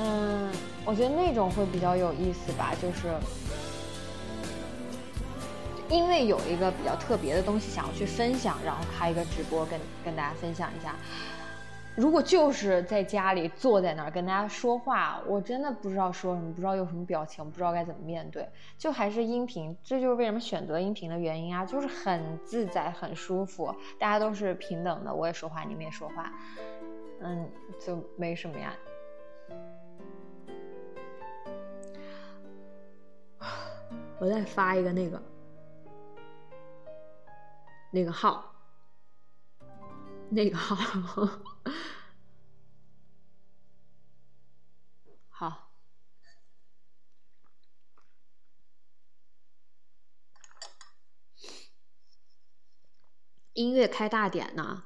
[0.00, 0.50] 嗯，
[0.84, 3.08] 我觉得那种会比较有意思吧，就是
[5.88, 10.96] 因为有一个比较特别的东西想要去分享，然后开一个直播跟跟大家分享一下。
[11.96, 18.48] 如果就是在家里坐在那儿跟大家说话，我真的不知道说什么，不知道有什么表情，不知道该怎么面对。
[18.76, 26.32] 就还是音频，这就是为什么选择音频的原因啊，就是很自在，很舒服，大家都是平等的，我也说话，你们也说话，
[27.20, 28.74] 嗯，就没什么呀。
[34.18, 35.22] 我再发一个那个
[37.90, 38.54] 那个号，
[40.30, 40.76] 那个号。
[45.28, 45.70] 好，
[53.52, 54.84] 音乐开大点呢。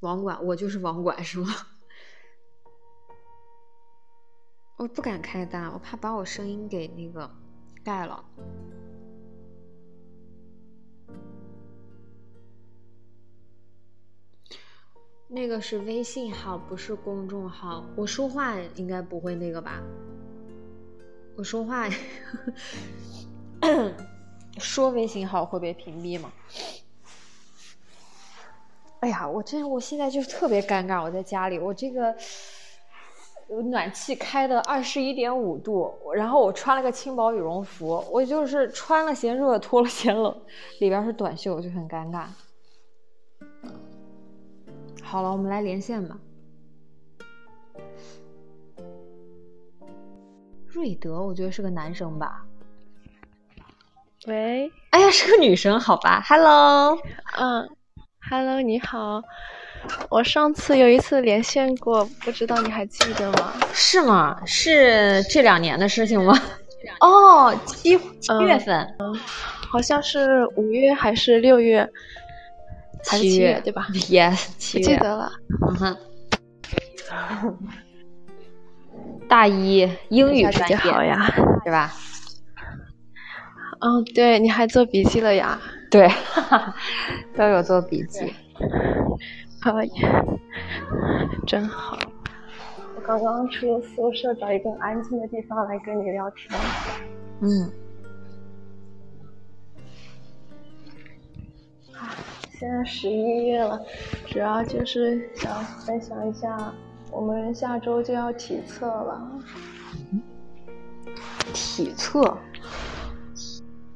[0.00, 1.48] 网管，我就是网管，是吗？
[4.84, 7.30] 我不敢开大，我怕把我声音给那个
[7.82, 8.22] 盖了。
[15.26, 17.82] 那个是微信号，不是公众号。
[17.96, 19.82] 我说话应该不会那个吧？
[21.38, 21.88] 我说话
[24.60, 26.30] 说微信号会被屏蔽吗？
[29.00, 31.02] 哎呀，我真我现在就特别尴尬。
[31.02, 32.14] 我在家里，我这个
[33.62, 40.34] 暖气开的二十一点五度，然后我穿了个轻薄羽绒服，我就是穿了嫌热，脱了嫌冷，
[40.80, 42.26] 里边是短袖，就很尴尬。
[45.02, 46.18] 好了，我们来连线吧。
[50.66, 52.44] 瑞德，我觉得是个男生吧。
[54.26, 56.20] 喂，哎呀，是个女生，好吧。
[56.26, 56.98] Hello，
[57.38, 57.68] 嗯
[58.28, 59.22] ，Hello，你好。
[60.10, 63.52] 我上次有一次连线过，不知道你还记得吗？
[63.72, 64.40] 是吗？
[64.46, 66.34] 是这两年的事情吗？
[67.00, 69.14] 哦，七七月份，嗯，
[69.70, 71.88] 好像是五月还是六月？
[73.02, 74.84] 七月对吧？Yes， 七月。
[74.84, 75.32] 记得了。
[75.68, 75.96] 嗯哼。
[79.28, 81.30] 大一英语专业好呀，
[81.64, 81.92] 对吧？
[83.80, 85.60] 嗯，对，你还做笔记了呀？
[85.90, 86.08] 对，
[87.36, 88.32] 都有做笔记。
[89.64, 89.90] 可以，
[91.48, 91.98] 真好。
[92.96, 96.60] 我刚刚出宿舍，找一个安静的地方来跟你聊天。
[97.40, 97.72] 嗯。
[101.94, 102.12] 啊
[102.60, 103.80] 现在十一月了，
[104.26, 106.72] 主要就是想分享一下，
[107.10, 109.26] 我们下周就要体测了。
[111.54, 112.36] 体测，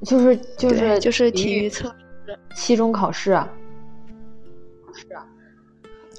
[0.03, 1.95] 就是就是就是体育测
[2.27, 3.47] 试，期中考试啊。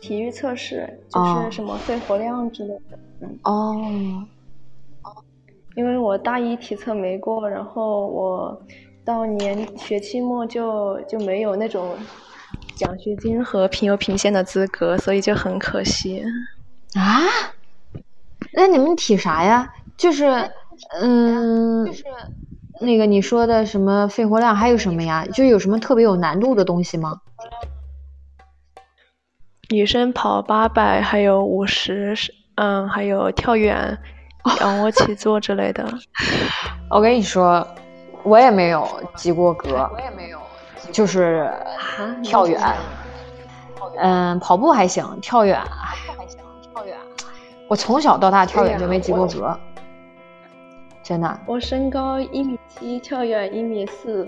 [0.02, 3.00] 体育测试就是什么肺活量之类的。
[3.22, 3.40] 嗯。
[3.44, 4.28] 哦。
[5.04, 5.12] 哦。
[5.76, 8.62] 因为我大一体测没过，然后我
[9.06, 11.98] 到年学期末就就没有那种。
[12.76, 16.24] 奖学金和评优评先的资格，所以就很可惜
[16.94, 17.20] 啊。
[18.54, 19.70] 那你们体啥呀？
[19.98, 20.26] 就是，
[21.02, 22.06] 嗯，就是
[22.80, 25.26] 那个你说的什么肺活量，还有什么呀？
[25.26, 27.20] 就有什么特别有难度的东西吗？
[29.72, 32.16] 女生跑八百，还有五十，
[32.56, 33.98] 嗯，还有跳远、
[34.62, 35.88] 仰卧起坐之类的。
[36.90, 37.66] 我跟你说，
[38.24, 39.90] 我也没有及过格。
[39.94, 40.40] 我也没有。
[40.92, 41.48] 就是
[42.24, 42.60] 跳远，
[44.00, 45.62] 嗯，跑步还行，跳远，
[46.74, 46.98] 跳远，
[47.68, 49.60] 我从小到大跳远就没及过格，
[51.10, 51.40] 真的。
[51.48, 54.28] 我身高一米七，跳远一米四。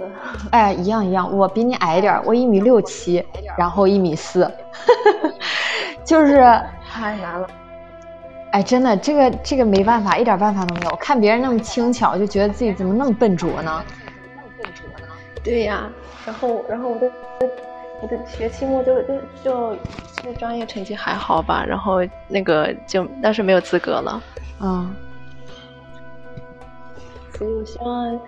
[0.49, 3.23] 哎，一样一样，我比你矮一点，我一米六七，
[3.55, 4.51] 然后一米四，
[6.03, 6.37] 就是
[6.89, 7.47] 太难了。
[8.51, 10.95] 哎，真的，这个这个没办法，一点办法都没有。
[10.95, 13.83] 看别人那么轻巧，就觉得自己怎么那么笨拙呢？
[15.43, 15.87] 对呀。
[16.25, 17.11] 然后，然后我的
[18.01, 19.13] 我的学期末就就
[19.43, 19.75] 就
[20.23, 24.21] 就专业成绩还好吧，然后那个就但是没有资格了，
[24.59, 24.95] 嗯，
[27.37, 28.19] 所以我希望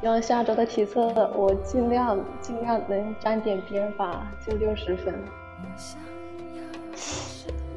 [0.00, 1.00] 希望下周的体测
[1.34, 5.14] 我尽量尽量能沾点边吧，就六十分。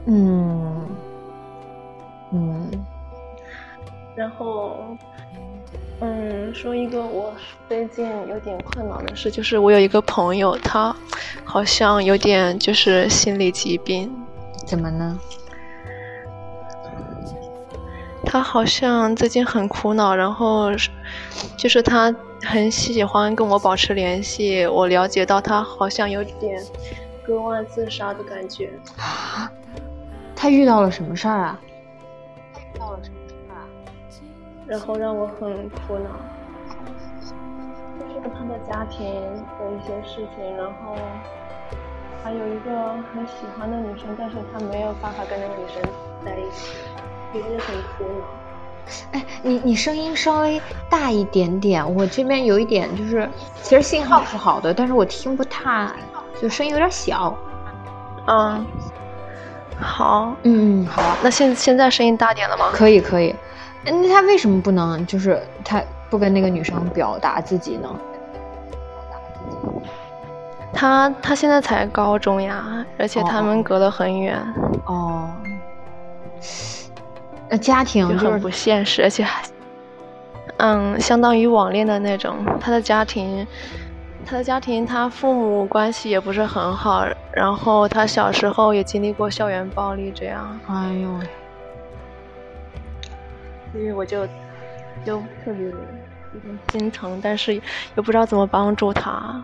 [0.06, 0.88] 嗯
[2.32, 2.86] 嗯，
[4.16, 4.98] 然后。
[6.02, 7.34] 嗯，说一个我
[7.68, 10.96] 最近有点困扰的事，就是我有一个朋友，他
[11.44, 14.10] 好像有点就是心理疾病。
[14.66, 15.20] 怎么呢？
[18.26, 20.70] 他好像最近很苦恼，然后
[21.58, 22.14] 就是他
[22.44, 24.66] 很喜欢跟我保持联系。
[24.68, 26.64] 我了解到他好像有点
[27.26, 28.70] 割腕自杀的感觉。
[28.98, 29.52] 啊？
[30.36, 31.60] 他遇到了什么事儿啊？
[32.74, 33.66] 遇到了什么事儿啊？
[34.68, 36.10] 然后让我很苦恼，
[38.00, 40.96] 就是他的家庭的一些事情，然后
[42.24, 45.82] 还有一个很喜欢的女生，但是他没有办法跟那个女生
[46.24, 46.76] 在一起，
[47.32, 48.26] 其实很苦恼。
[49.12, 50.60] 哎，你你声音稍微
[50.90, 53.30] 大一点点，我这边有一点就是，
[53.62, 55.88] 其实信号是好的，但是我听不太，
[56.42, 57.36] 就声音有点小。
[58.28, 58.66] 嗯，
[59.80, 62.72] 好，嗯，好，那现现在声音大点了吗？
[62.74, 63.36] 可以，可以。
[63.86, 67.90] 那他为什么不能，就是他不跟那个女生表达自己呢？
[70.74, 74.36] 他他现在才高中呀，而且他们隔得很远。
[74.86, 75.30] 哦。
[77.50, 79.42] 那家庭就很不现实，而且还，
[80.58, 82.46] 嗯，相当于网恋的那种。
[82.60, 83.46] 他的家庭，
[84.26, 90.60] 他的家庭，他父母关系也不是很好，然后他小时候也经历过校园暴力，这样。
[90.68, 91.28] 哎呦喂，
[93.72, 94.28] 所以我就
[95.04, 97.56] 就特别有点心疼，但是
[97.96, 99.44] 又不知道怎么帮助他。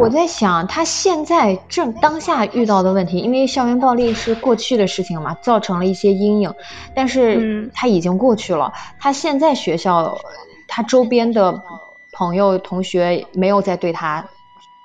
[0.00, 6.52] 我在想，他现在正当下遇到的问题，因为校园暴力是过去的事情嘛，造成了一些阴影，
[6.94, 8.72] 但是他已经过去了。
[9.00, 10.16] 他现在学校，
[10.68, 11.62] 他周边的
[12.12, 14.24] 朋友、同学没有再对他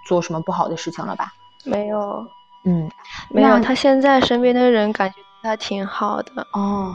[0.07, 1.33] 做什么不好的事情了吧？
[1.65, 2.25] 没有，
[2.65, 2.89] 嗯，
[3.29, 3.59] 没有。
[3.59, 6.47] 他现在身边的人感觉他挺好的。
[6.53, 6.93] 哦，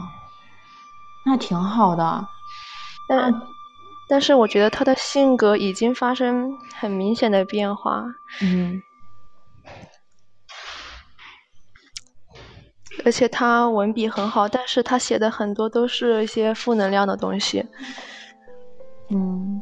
[1.25, 2.27] 那挺好的，
[3.07, 3.33] 但。
[4.07, 8.05] 但是我觉得他的性格已经发生很明显的变化，
[8.41, 8.79] 嗯，
[13.03, 17.65] 而且他文笔很好，但是他写的很多都是一些负能量的东西，
[19.09, 19.61] 嗯，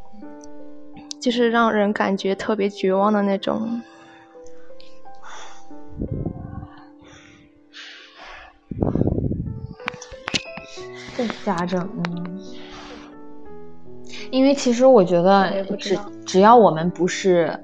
[1.22, 3.82] 就是让人感觉特别绝望的那种。
[11.16, 12.63] 这家政，嗯。
[14.34, 17.56] 因为其实我觉得，只只要我们不是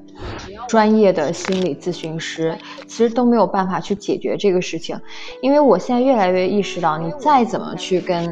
[0.68, 2.56] 专业的心理咨询师，
[2.86, 4.96] 其实都没有办法去解决这个事情。
[5.42, 8.32] 因为我现在越来越意识到，你再怎么去跟，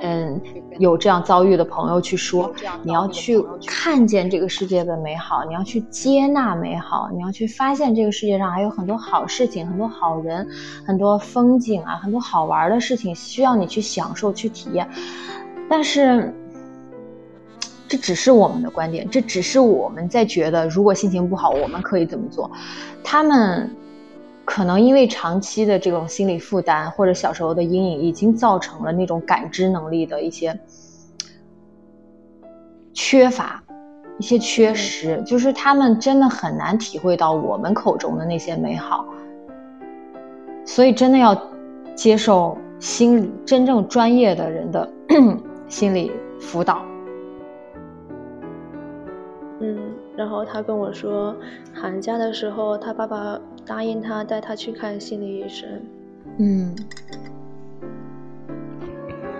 [0.00, 0.40] 嗯，
[0.80, 2.52] 有这样遭遇的朋友去说，
[2.82, 10.44] 你要去看见这个世界的美好，你要去接纳美好，你要去发现这个世界上还有很多好事情、很多好人、
[10.84, 14.90] 很多风景啊，很多好玩的事情需要你去享受、去体验，
[15.68, 16.34] 但是。
[17.90, 22.48] 这只是我们的观点，这只是我们在觉得，如果心情不好，我们可以怎么做。
[23.02, 23.68] 他们
[24.44, 30.56] 可能因为长期的这种心理负担，或者小时候的阴影，已经造成了那种感知能力的一些
[32.94, 33.60] 缺乏、
[34.18, 39.04] 一些缺失，就是他们真的很难体会到我们口中的那些美好。
[40.64, 41.36] 所以，真的要
[41.96, 44.88] 接受心理真正专业的人的
[45.68, 46.88] 心理辅导。
[50.16, 51.34] 然后他跟我说，
[51.74, 55.68] 寒假的时候，他爸爸答应他带他去看心理医生。
[56.38, 56.74] 嗯。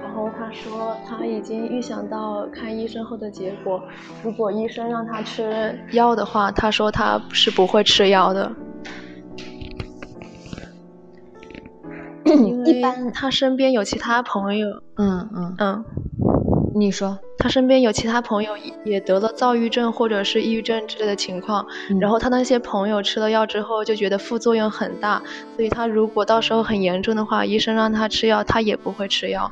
[0.03, 3.83] 然后他说他已经预想到看医生后的结果，
[4.23, 8.53] 如果医生让他吃药的话，他说他是不会吃药的。
[12.65, 14.69] 一般他身边有其他朋友。
[14.97, 15.85] 嗯嗯嗯。
[16.73, 18.53] 你说他身边有其他朋友
[18.85, 21.67] 也得了躁郁症或者是抑郁症之类的情况，
[22.01, 25.21] 然后他那些朋友吃了药之后就觉得副作用很大，
[25.57, 29.51] 所以他如果到时候很严重的话，医生让他吃药，他也不会吃药。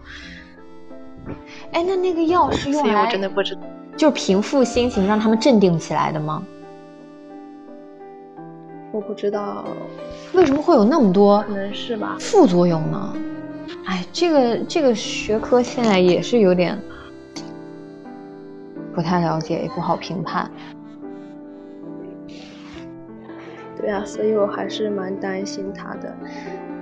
[1.72, 3.62] 哎，那那个药是用来，我真的不知道，
[3.96, 6.42] 就是平复心情，让他们镇定起来的吗？
[8.92, 9.64] 我不知道，
[10.34, 13.12] 为什么会有那么多可能是吧副作用呢？
[13.86, 16.80] 哎，这个这个学科现在也是有点。
[18.98, 20.50] 不太了解，也不好评判。
[23.80, 26.12] 对啊，所以我还是蛮担心他的。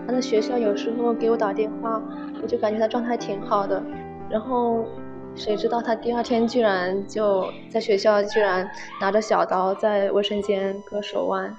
[0.06, 2.00] 他的学校有时候给我打电话，
[2.42, 3.82] 我就感觉他状态挺好的。
[4.30, 4.86] 然后
[5.34, 8.66] 谁知道他第二天居然就在学校，居然
[8.98, 11.54] 拿着小刀在卫生间割手腕。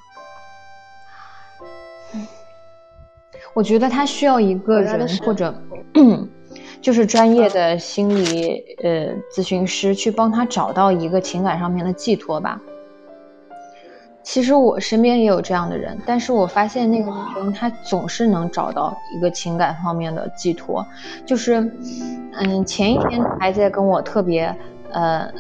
[3.54, 5.54] 我觉得他需要一个人或者。
[6.82, 12.60] 就是专业的心理呃咨询师去帮他找到一个情感上面的寄托吧。
[14.24, 20.86] 其实我身边也有这样的人，但是我发现那个女生她总是能找到一个情感方面的寄托。
[21.26, 21.62] 就是，
[22.34, 24.54] 嗯，前一天还在跟我特别
[24.92, 25.32] 呃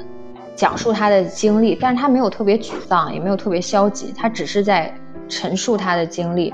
[0.55, 4.93] 讲述她的经历，但是她没有特别沮丧，也没有特别消极，她只是在
[5.27, 6.53] 陈述她的经历，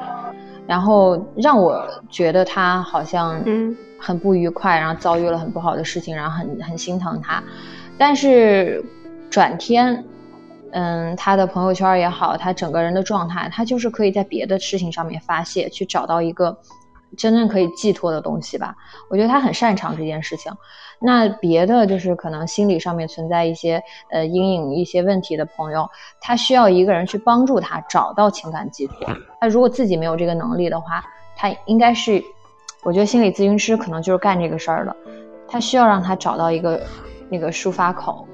[0.65, 3.77] 然后让我觉得她好像嗯。
[4.03, 7.41] 很不愉快，然后遭遇了很不好的事情，然后很很心疼他。
[7.97, 8.83] 但是
[9.29, 10.03] 转天，
[10.71, 16.57] 嗯，他的朋友圈也好，他整个人的状态，他就是可以在别的事情上面发泄，去找到一个
[17.15, 18.75] 真正可以寄托的东西吧。
[19.09, 20.51] 我觉得他很擅长这件事情。
[20.99, 25.89] 那别的就是可能心理上面存在一些呃阴影、一些问题的朋友，
[26.19, 29.07] 他需要一个人去帮助他找到情感寄托。
[29.39, 31.03] 他如果自己没有这个能力的话，
[31.35, 32.23] 他应该是，
[32.83, 34.95] 我觉得心理咨询师可能就是干这个事儿的。
[35.47, 36.85] 他需要让他找到一个
[37.29, 38.27] 那个抒发口。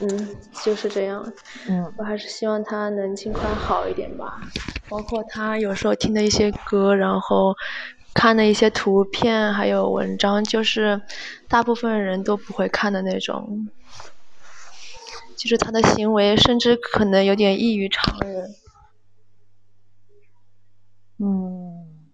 [0.00, 0.28] 嗯，
[0.64, 1.32] 就是这样。
[1.68, 4.40] 嗯，我还是希望他能尽快好一点吧。
[4.88, 7.54] 包括他有时候听的一些歌，然后。
[8.14, 11.00] 看的一些图片还有文章，就是
[11.46, 13.68] 大部分人都不会看的那种，
[15.36, 18.50] 就是他的行为甚至可能有点异于常人。
[21.18, 22.10] 嗯，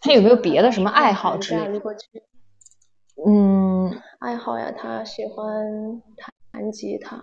[0.00, 1.80] 他有没有别的什么爱好之类的？
[3.26, 3.90] 嗯，
[4.20, 5.64] 爱好呀，他喜欢
[6.52, 7.22] 弹吉他。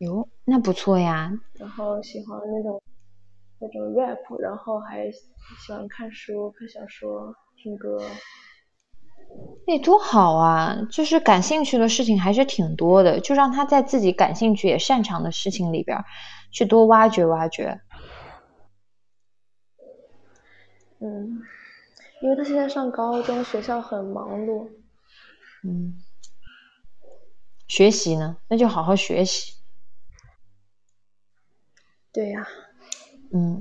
[0.00, 1.32] 哟，那不错呀。
[1.58, 2.80] 然后喜欢那种。
[3.62, 8.00] 那种 rap，然后还喜欢看书、看小说、听歌。
[9.66, 10.78] 那多好啊！
[10.90, 16.02] 就是感兴趣的事情还是挺多的，就让他在自己感兴趣也擅长的事情里边
[16.50, 17.78] 去多挖掘挖掘。
[21.00, 21.42] 嗯，
[22.22, 24.68] 因为他现在上高中，学校很忙碌。
[25.64, 26.02] 嗯。
[27.68, 28.36] 学习呢？
[28.48, 29.54] 那就好好学习。
[32.12, 32.46] 对呀。
[33.32, 33.56] 嗯，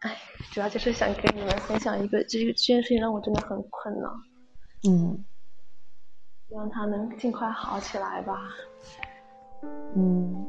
[0.00, 0.18] 哎，
[0.50, 4.12] 主要就是想跟你们分享一个，这个这件事情让我真的很困扰。
[4.88, 5.24] 嗯，
[6.48, 8.36] 希望他能尽快好起来吧。
[9.94, 10.44] 嗯，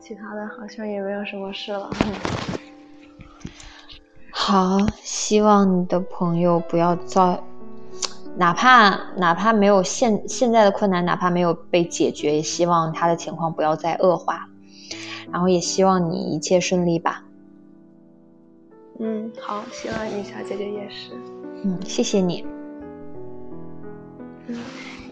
[0.00, 1.88] 其他的好像也没有什么事了。
[4.36, 7.38] 好，希望你的朋友不要遭，
[8.36, 14.48] 哪怕哪怕没有现现在的困难，哪怕没有被解决，也希望他的情况不要再恶化。
[15.32, 17.24] 然后也希望你一切顺利吧。
[18.98, 21.12] 嗯，好，希望雨小姐姐也是。
[21.62, 22.44] 嗯，谢谢你。
[24.48, 24.56] 嗯，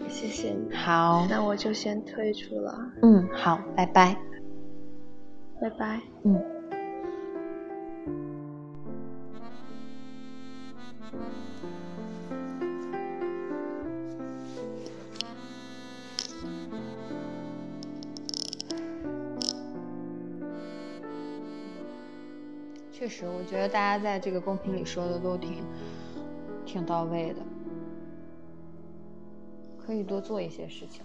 [0.09, 0.75] 谢谢你。
[0.75, 2.77] 好，那我就先退出了。
[3.01, 4.15] 嗯，好，拜拜。
[5.61, 6.01] 拜拜。
[6.23, 6.62] 嗯。
[22.91, 25.61] 确实，我觉得大家在这个公屏里说的都挺
[26.65, 27.41] 挺到位的，
[29.77, 31.03] 可以多做一些事情，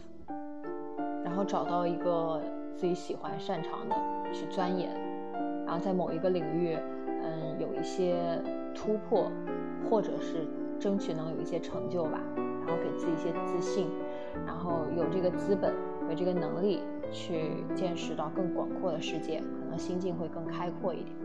[1.25, 2.41] 然后找到一个
[2.77, 3.97] 自己喜欢、擅长的
[4.33, 4.89] 去钻研，
[5.67, 6.79] 然后在某一个领域，
[7.25, 8.41] 嗯，有一些
[8.75, 9.31] 突破，
[9.89, 10.47] 或者是
[10.79, 13.89] 争取能有一些成就吧，然后给自己一些自信，
[14.47, 15.75] 然后有这个资本、
[16.09, 21.17] 有这个能力去见识到更广阔的世界，可能心境会更开阔一点。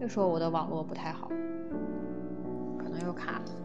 [0.00, 1.28] 又说我的网络不太好，
[2.76, 3.61] 可能又卡了。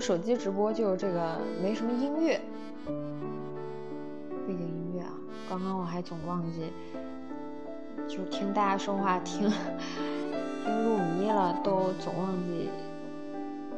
[0.00, 2.40] 手机直播就是这个，没什么音乐，
[4.46, 5.12] 背景音乐啊。
[5.48, 6.72] 刚刚我还总忘记，
[8.08, 9.48] 就听大家说话听
[10.64, 12.68] 听入迷了，都总忘记。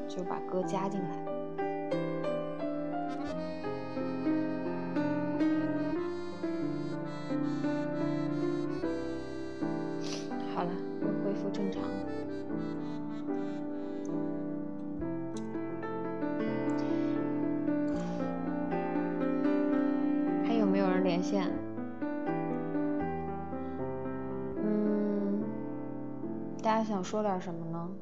[0.09, 1.22] 就把歌加进来。
[27.43, 27.89] 什么呢？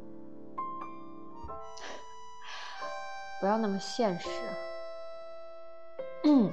[3.40, 4.28] 不要那么现实。
[6.24, 6.52] 嗯。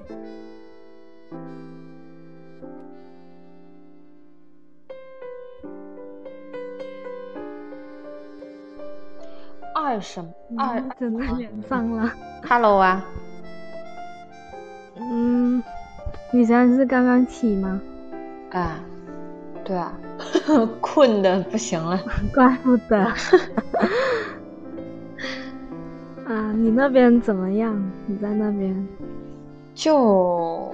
[9.75, 10.31] 二什么？
[10.57, 12.11] 二怎么脸上了
[12.47, 13.05] ？Hello 啊。
[14.95, 15.63] 嗯，
[16.31, 17.79] 你现在是刚刚起吗？
[18.51, 18.79] 啊，
[19.63, 19.93] 对啊，
[20.81, 21.99] 困的不行了。
[22.33, 22.97] 怪不得。
[26.27, 27.73] 啊你那边怎么样？
[28.05, 28.87] 你在那边？
[29.73, 30.73] 就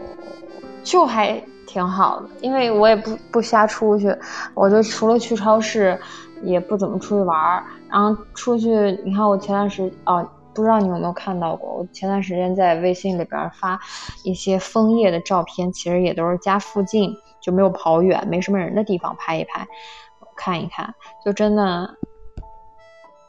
[0.83, 4.15] 就还挺好的，因为我也不不瞎出去，
[4.55, 5.99] 我就除了去超市，
[6.41, 7.63] 也不怎么出去玩儿。
[7.89, 8.69] 然后出去，
[9.05, 13.79] 你看我前段时哦，不知道你有没有看到过，我前段时间在微信里边发
[14.23, 17.13] 一些枫叶的照片，其实也都是家附近，
[17.43, 19.67] 就没有跑远，没什么人的地方拍一拍，
[20.35, 21.97] 看一看，就真的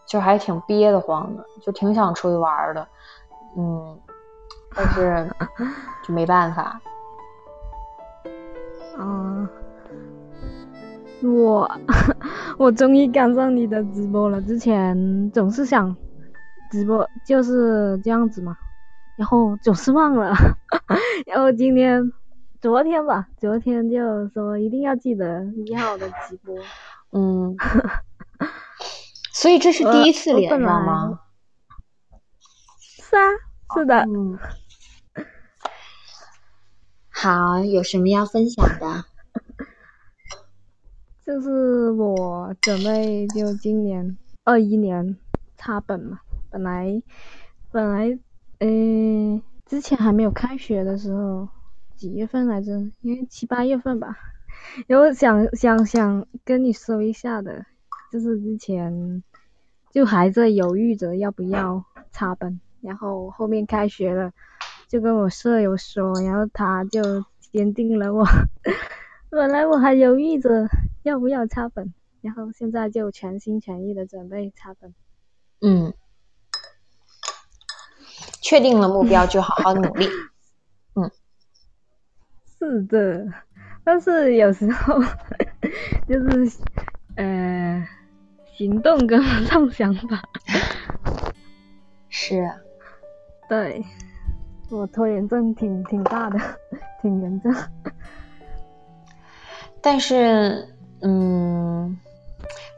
[0.06, 2.86] 就还挺憋得慌的，就挺想出去玩的，
[3.58, 3.98] 嗯，
[4.74, 5.28] 但是
[6.06, 6.80] 就没办法。
[8.96, 9.50] 啊、
[11.24, 11.68] 我
[12.56, 14.40] 我终于赶上你的直播了。
[14.42, 15.96] 之前总是想
[16.70, 18.56] 直播就是这样子嘛，
[19.16, 20.32] 然后总是忘了，
[21.26, 22.00] 然后今天
[22.64, 26.56] 昨天吧，昨天就说一定要记得一号的直播。
[27.12, 27.54] 嗯，
[29.34, 31.20] 所以这是第一次连吗？
[32.80, 33.20] 是啊，
[33.76, 33.96] 是的。
[34.08, 34.38] 嗯，
[37.10, 39.04] 好，有什么要分享的？
[41.22, 45.18] 就是我准备就今年二一年
[45.58, 47.02] 插本嘛，本来
[47.70, 48.18] 本来
[48.60, 51.46] 呃之前还没有开学的时候，
[51.96, 52.72] 几月份来着？
[53.00, 54.16] 因为七八月份吧。
[54.86, 57.64] 然后想想想跟你说一下的，
[58.10, 59.22] 就是之前
[59.92, 64.32] 就还在犹豫着要不要插本，然后后面开学了，
[64.88, 68.24] 就跟我舍友说，然后他就坚定了我。
[69.30, 70.68] 本来我还犹豫着
[71.02, 74.94] 要不要插本，然后现在就全心全意的准备插本。
[75.60, 75.92] 嗯，
[78.40, 80.08] 确定了目标就好好努力。
[82.64, 83.26] 是的，
[83.84, 84.98] 但是有时候
[86.08, 86.50] 就是
[87.16, 87.86] 呃
[88.56, 90.22] 行动跟不上想法。
[92.08, 92.56] 是啊，
[93.48, 93.84] 对，
[94.70, 96.38] 我拖延症挺挺大的，
[97.02, 97.52] 挺严重。
[99.82, 100.66] 但是
[101.02, 101.98] 嗯，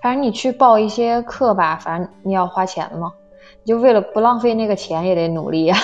[0.03, 3.12] 反正你去报一些课吧，反正你要花钱嘛，
[3.62, 5.76] 你就为了不浪费那个钱也得努力呀、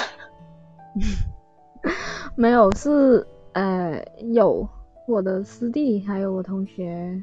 [2.35, 4.69] 没有，是呃有
[5.07, 7.23] 我的师弟还有我同学，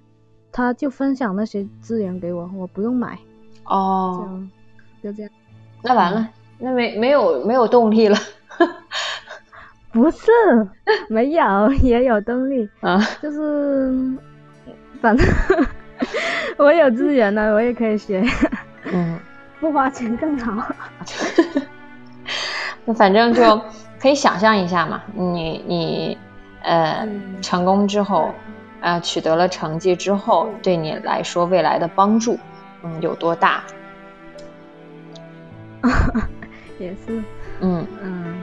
[0.52, 3.18] 他就分享那些资源给我，我不用买，
[3.66, 4.52] 这哦，样
[5.04, 5.32] 就这样。
[5.82, 8.18] 那完了，那没没有没有动力了。
[9.92, 10.30] 不是，
[11.10, 13.92] 没有，也有动力， 啊，就是
[15.02, 15.26] 反正
[16.58, 18.24] 我有资源了，我也可以学，
[18.92, 19.18] 嗯，
[19.60, 20.76] 不花钱更好。
[22.86, 23.42] 那反正就
[24.00, 26.18] 可以想象一下嘛，你你
[26.62, 27.42] 呃、嗯。
[27.42, 28.34] 成功之后，
[28.82, 32.38] 呃取得了成绩之后，对你来说未来的帮助，
[32.84, 33.64] 嗯有多大？
[36.80, 37.24] 也是，
[37.62, 37.86] 嗯。
[38.04, 38.42] 嗯，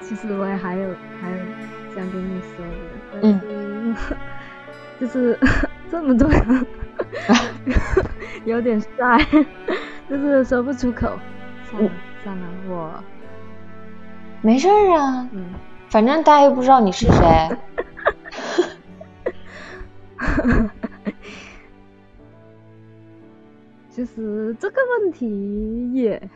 [0.00, 0.88] 其实我也还有
[1.20, 1.36] 还有
[1.94, 4.16] 想跟你说的，但是、
[5.00, 5.38] 就是
[5.90, 6.66] 这么多人
[8.44, 9.18] 有点帅，
[10.08, 11.18] 就是说不出口。
[11.70, 11.90] 算了
[12.22, 13.02] 算了，我
[14.42, 15.54] 没事儿啊，嗯。
[15.88, 17.50] 反正大家又不知道你是谁。
[23.90, 26.30] 其实这个问题也，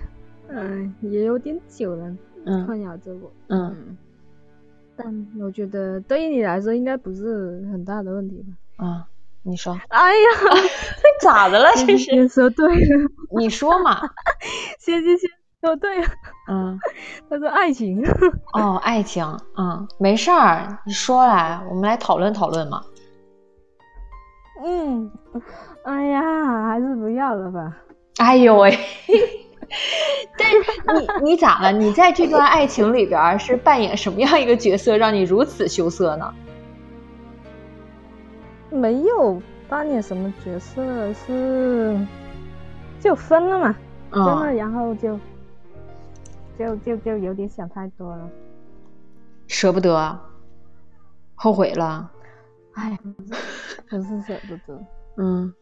[0.49, 2.15] 嗯、也有点久了，
[2.45, 3.33] 嗯困扰着我。
[3.49, 3.97] 嗯，嗯，
[4.95, 8.45] 但我觉得对于你来说应该不是很大的问题
[8.77, 8.85] 吧？
[8.85, 9.09] 啊，
[9.43, 10.29] 你说哎呀，
[11.23, 11.71] 咋的了？
[11.87, 14.03] 这是你说对了，你说嘛？
[14.79, 15.27] 谢谢谢
[15.67, 16.09] 说对了，
[16.49, 16.79] 嗯，
[17.29, 18.03] 他说爱情。
[18.53, 19.25] 哦，爱情，
[19.57, 22.83] 嗯，没事儿，你说来，我们来讨论讨论嘛。
[24.65, 25.11] 嗯，
[25.85, 26.23] 哎呀，
[26.69, 27.77] 还是不要了吧。
[28.19, 28.79] 哎呦喂！
[30.39, 30.59] 但是
[30.95, 31.73] 你你咋了？
[31.73, 36.33] 你在这段爱情里边是扮演什么样一个角色，让你如此羞涩呢？
[38.71, 41.99] 没有扮演什么角色，是
[43.01, 43.77] 就分了嘛，
[44.11, 45.19] 分了，嗯，然后就
[46.59, 48.31] 就就就有点想太多了。
[49.47, 50.21] 舍不得，
[51.35, 52.11] 后悔了。
[52.75, 52.99] 哎，
[53.89, 54.87] 不是舍不得，
[55.19, 55.53] 嗯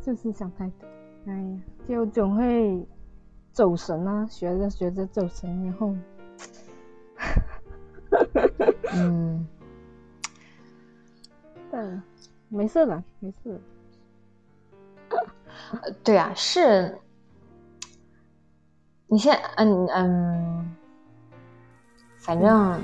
[0.00, 0.88] 就是想太多。
[1.26, 2.86] 哎呀，就总会
[3.52, 5.94] 走神啊，学着学着走神，然后
[8.94, 9.46] 嗯，
[11.70, 12.02] 但
[12.48, 13.60] 没事了，没事了。
[16.04, 16.98] 对啊，是。
[19.12, 20.74] 你现嗯嗯，
[22.16, 22.80] 反正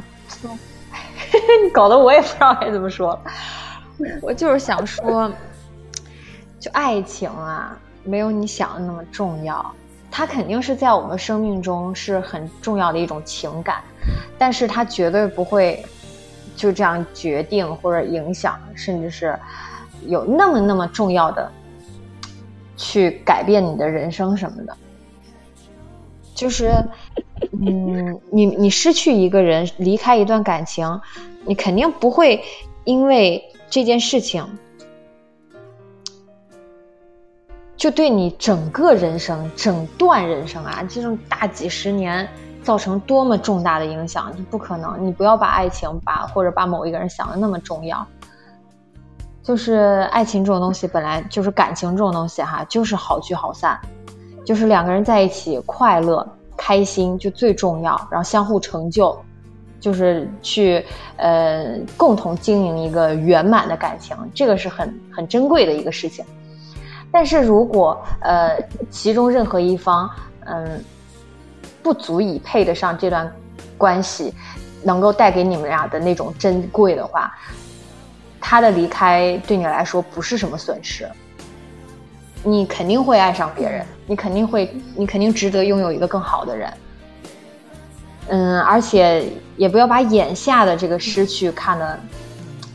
[1.64, 3.20] 你 搞得我也不知道该怎么说了。
[4.20, 5.33] 我就是想说，
[6.61, 7.74] 就爱情啊，
[8.05, 9.74] 没有你想的那么重要。
[10.11, 13.83] 它肯定是在我们生命中是很重要的一种情感，
[14.37, 15.83] 但是它绝对不会
[16.55, 19.35] 就这样决定或者影响，甚至是
[20.03, 21.51] 有那么那么重要的
[22.76, 24.76] 去改变你的人生什么的。
[26.39, 26.72] 就是，
[27.66, 31.01] 嗯，你你失去一个人，离开一段感情，
[31.45, 32.45] 你肯定不会
[32.84, 34.47] 因为这件事情。
[37.76, 42.28] 就对你整个人生、整段人生啊，这种大几十年
[42.62, 45.05] 造成多么重大的影响，不可能。
[45.05, 48.07] 你不要把爱情把或者把某一个人想的那么重要。
[49.43, 53.80] 就是爱情这种东西，本来就是感情这种东西哈，就是好聚好散，
[54.49, 56.26] 就是两个人在一起快乐、
[56.57, 59.14] 开心就最重要，然后相互成就，
[59.78, 60.82] 就是去
[61.18, 66.24] 呃共同经营一个圆满的感情，这个是很很珍贵的一个事情。
[67.12, 70.09] 但是如果呃其中任何一方
[70.46, 70.82] 嗯
[71.82, 73.30] 不足以配得上这段
[73.76, 74.32] 关系
[74.82, 77.30] 能够带给你们俩的那种珍贵的话，
[78.40, 81.07] 他的离开对你来说不是什么损失，
[82.51, 86.72] 你肯定会爱上别人，你肯定会，你肯定值得拥有一个更好的人。
[88.28, 89.24] 嗯，而且
[89.57, 91.99] 也不要把眼下的这个失去看得，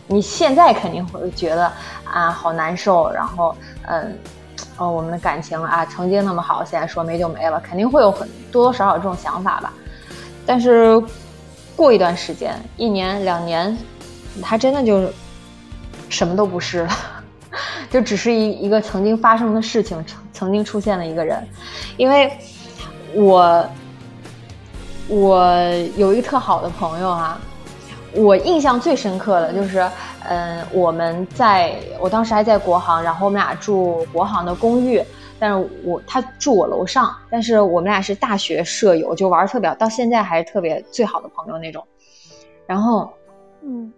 [0.08, 1.72] 你现在肯定会觉得
[2.04, 3.56] 啊好难受，然后
[3.88, 4.18] 嗯，
[4.78, 9.74] 哦我们的感情啊曾经那么好，现在说没就没了，肯定会有很多多少少这种想法吧。
[10.46, 11.02] 但是
[11.76, 13.78] 过一段时间，一年两年，
[14.42, 15.08] 他真的就
[16.10, 16.92] 什么都不是了，
[17.90, 21.46] 就只是一一个曾经发生的事情，曾曾经出现的一个人。
[21.98, 22.32] 因为
[23.14, 23.66] 我
[25.08, 25.48] 我
[25.96, 27.40] 有一个特好的朋友啊，
[28.14, 29.88] 我印象最深刻的就是，
[30.28, 35.04] 嗯，我们在我当时还在国航，然后我们俩住国航的公寓，
[35.40, 41.86] 但是我他住我楼上，但是我们俩是大学舍友，就玩特别，到现在还是特别最好的朋友那种。
[42.66, 43.12] 然后，
[43.62, 43.92] 嗯，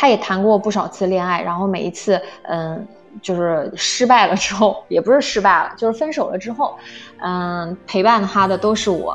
[0.00, 2.88] 他也谈过不少次恋爱，然后每一次，嗯，
[3.20, 6.74] 就是失败了之后，也不是失败了，就是分手了之后，
[7.18, 9.14] 嗯，陪伴他的都是我。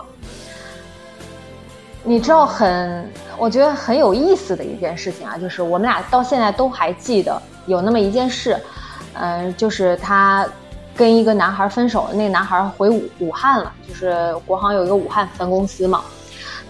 [2.04, 8.56] 你知道很，我觉得很有意思的一件事情啊，就是我们俩到现在都还记得有那么一件事，
[9.14, 10.48] 嗯、就是他
[10.96, 16.04] 跟一个男孩分手了，那个男孩回武武汉了，就是国航有一个武汉分公司嘛。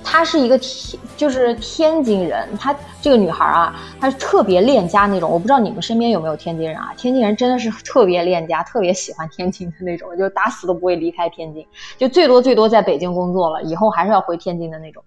[0.05, 2.47] 她是一个天，就是天津人。
[2.57, 5.29] 她这个女孩啊，她是特别恋家那种。
[5.29, 6.93] 我不知道你们身边有没有天津人啊？
[6.95, 11.65] 天津人真的是特别恋家，特别喜欢天津的那种，就打死都不会离开天津，
[11.97, 15.03] 就最多最多在北京工作了，以后还是要回天津的那种。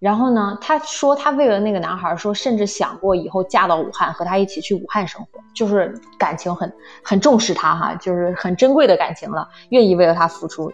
[0.00, 6.72] 然后呢，她说她为了那个男孩说，甚至想过以后嫁到武汉，和他一起去武汉生活，就是感情很
[7.04, 10.72] 很重视他哈，就是很珍贵的感情了，愿意为了他付出。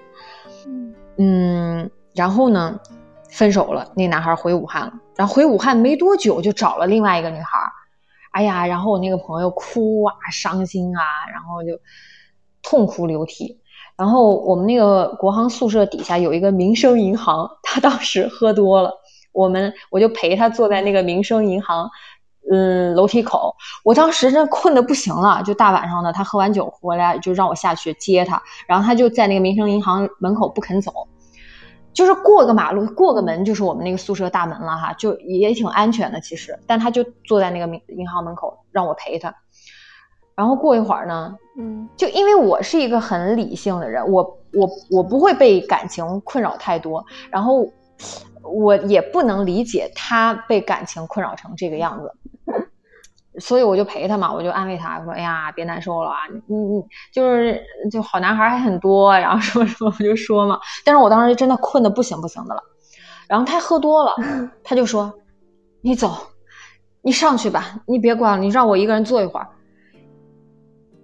[1.18, 2.78] 嗯，然后呢，
[3.31, 7.59] 分手了，那男孩回武汉了，然后回武汉没多久就找了另外一个女孩，
[8.33, 11.03] 哎呀，然后我那个朋友哭啊，伤心啊，
[11.33, 11.79] 然后就
[12.62, 13.61] 痛哭流涕。
[13.97, 18.93] 然后我们那个国航宿舍底下有一个民生银行，他当时喝多了，
[19.33, 21.89] 我们我就陪他坐在那个民生银行，
[22.53, 23.57] 嗯，楼梯口。
[23.85, 30.93] 我当时真困得不行了，就大晚上的，他喝完酒回来就让我下去接他，然后他就在那个民生银行门口不肯走，
[31.97, 39.34] 就是过个马路过个门就是我们那个宿舍大门了哈，就也挺安全的其实，但他就坐在那个民银行门口让我陪他，
[40.34, 44.22] 然后过一会儿呢，嗯就因为我是一个很理性的人，我
[44.53, 47.66] 我我不会被感情困扰太多，然后
[48.42, 52.12] 我也不能理解他被感情困扰成这个样子，
[53.39, 56.16] 所以我就陪他嘛，我就安慰他说：“哎呀，别难受了啊，
[56.49, 56.82] 你你
[57.12, 62.62] 就是就好男孩还很多，然后什么什么我就说嘛。”但是我当时真的困的不行不行的了，
[63.28, 64.14] 然后他喝多了，
[64.64, 65.12] 他就说
[65.82, 66.16] ：“你走，
[67.03, 69.49] 你上去吧，你别管了，你让我一个人坐一会儿。”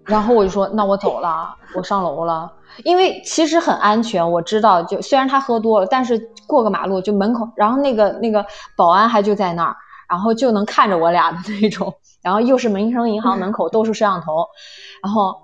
[0.04, 2.50] 然后我就说，那我走了，我上楼了，
[2.84, 6.18] 因为其实很安全，我知道，就虽然他喝多了，但是
[6.48, 8.44] 过个马路就门口，然后那个那个
[8.76, 9.76] 保安还就在那儿，
[10.08, 14.46] 然后就能看着我俩的那种，然后又是民生银行门口都是摄像头，
[15.02, 15.36] 然后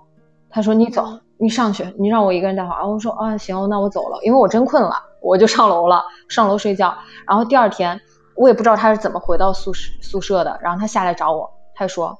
[0.49, 6.95] 他说你走，你上去，你让我一个人待会儿，我说啊行，那我走了，因为我真困了，我就上楼了，上楼睡觉，
[7.27, 7.99] 然后第二天
[8.35, 12.17] 我也不知道他是怎么回到宿舍宿舍的，然后他下来找我，他说，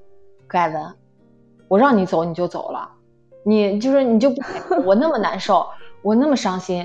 [0.48, 0.96] 葛艾文。
[1.68, 2.90] 我让你走你就走了，
[3.46, 4.42] 你就是你就不
[4.86, 5.68] 我那么难受，
[6.02, 6.78] 我那么伤心，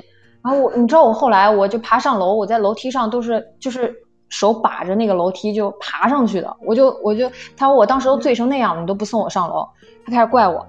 [0.43, 4.04] 然后我你知道我后来我就爬上楼，我在楼梯上都是就是
[4.35, 9.69] 手把着那个楼梯就爬上去的，我就我就他说我当时都醉成那样了，你都不送我上楼，
[10.05, 10.67] 他开始怪我，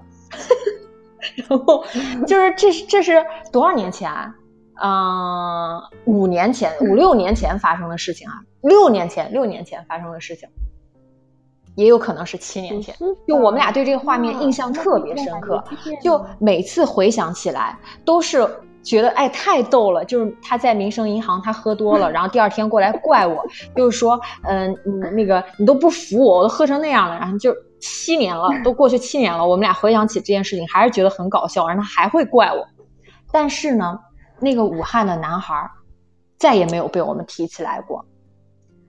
[1.48, 1.84] 然后
[2.28, 4.08] 就是这是这是多少年前？
[4.80, 10.48] 嗯，五年前、五六年前发生的事情啊，六年前、六年前发生的事情，
[11.74, 12.94] 也有可能是七年前。
[13.26, 15.64] 就我们俩对这个画面印象特别深刻，
[16.02, 18.46] 就每次回想起来都是
[18.86, 20.02] 觉得哎太逗了。
[20.06, 23.44] 就是他在民生银行他喝多了， 然后第二天过来怪我，
[23.76, 24.74] 就是说嗯
[25.14, 32.66] 那个你都不服我，我都喝成那样了，然后就七年了，都过去七年了，我们俩回想起这件事情还是觉得很搞笑，然后他还会怪我，
[33.30, 33.98] 但是呢。
[34.38, 35.66] 那个武汉的男孩
[36.36, 38.04] 再也没有被我们提起来过，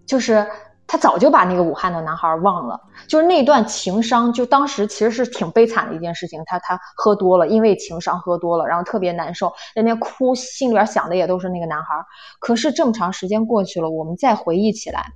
[0.06, 0.46] 就是
[0.88, 2.80] 他早就把那个武汉的男孩忘了。
[3.08, 6.42] 就是那段情伤，就当时其实是挺悲惨的一件事情。
[6.46, 11.96] 他他喝多了，因为情伤喝多了，然后特别难受，在那哭，心里边想的也都是那个男孩。
[12.40, 15.12] 可是这么长时间过去了，我们再回忆起来，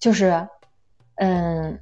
[0.00, 0.48] 就是
[1.16, 1.78] 嗯。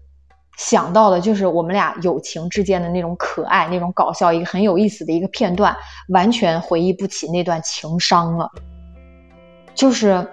[0.57, 5.74] 想到的就是我们俩友情之间的那种可爱、那种搞笑，一个很有意思的一个片段，
[6.11, 8.51] 完全回忆不起那段情伤了。
[9.75, 10.27] 就是，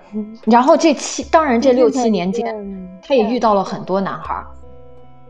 [0.46, 4.44] 然后这七，当然这六七年间，他也遇到了很多男孩，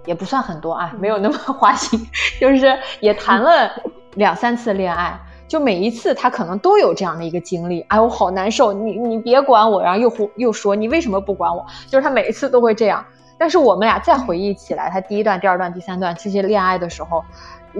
[0.06, 2.00] 也不算很多啊，没有那么 花心，
[2.40, 3.70] 就是也谈了
[4.16, 7.82] 两三次恋爱，就每一次他可能都有这样的一个经历。
[7.90, 11.66] 哎，我好难受，你你别管我，然后又又说你为什么不管我？
[11.88, 13.06] 就是他每一次都会这样。
[13.40, 17.24] 但是我们俩再回忆起来，他第一段、第二段、第三段这些恋爱的时候，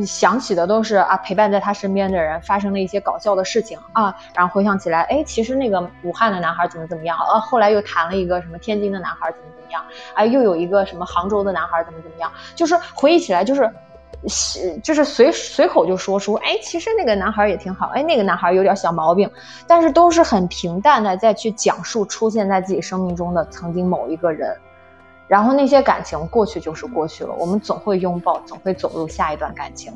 [0.06, 9.84] 想起的都是啊，陪伴在他身边的人发生了一些搞笑的事情啊，然后回想起来，哎，其实那个武汉的男孩怎么怎么样啊，后来又谈了一个什么天津的男孩怎么怎么样，
[10.14, 13.72] 哎，又有一个什么杭州的男孩怎么怎么样，就是回忆起来就是，
[14.84, 19.30] 就是随随口就说出，哎，其实那个男孩也挺好，哎，那个男孩有点小毛病，
[19.68, 24.56] 但是都是很平淡的再去讲述出现在自己生命中的曾经某一个人。
[25.28, 29.94] 然后那些感情过去就是过去了，我们总会拥抱，总会走入下一段感情，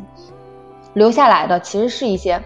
[0.93, 2.41] 留下来的其实是一些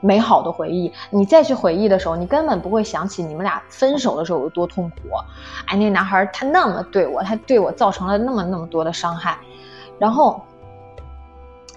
[0.00, 0.92] 美好的回忆。
[1.10, 4.96] 你再去回忆的时候，你根本不会想起你们俩分手的时候有多痛苦。
[5.66, 9.36] 哎，那男孩他那么对我，他对我造成了那么那么多的伤害，
[9.98, 10.40] 然后。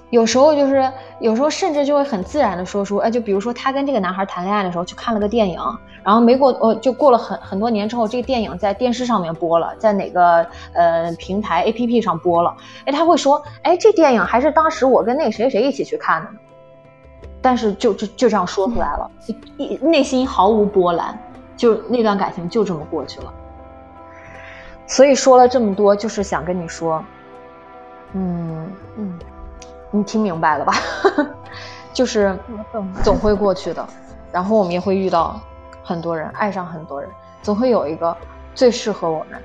[0.10, 5.60] 有时候就是，有时候甚至就会很自然的说出，哎，就比如说他跟这个男孩谈恋爱的时候去看了个电影，
[6.08, 12.56] 然后没过，呃，就过了很很多年之后，这个电影在电视上面播了，在哪个呃平台 A P P 上播了，
[12.86, 16.30] 哎，他会说，哎，这电影还是当时我跟那谁谁一起去看的，
[17.42, 19.12] 但是就就就这样说出来了，
[19.58, 21.20] 一内心毫无波澜，
[21.58, 23.34] 就那段感情就这么过去了。
[24.86, 27.04] 所以说了这么多，就是想跟你说，
[28.14, 29.20] 嗯嗯。
[29.92, 30.74] 你听明白了吧？
[31.92, 32.38] 就是
[33.04, 33.86] 总会过去的，
[34.32, 35.38] 然后我们也会遇到
[35.88, 37.10] 很多人，爱上很多人，
[37.42, 38.16] 总会有一个
[38.54, 39.42] 最适合我们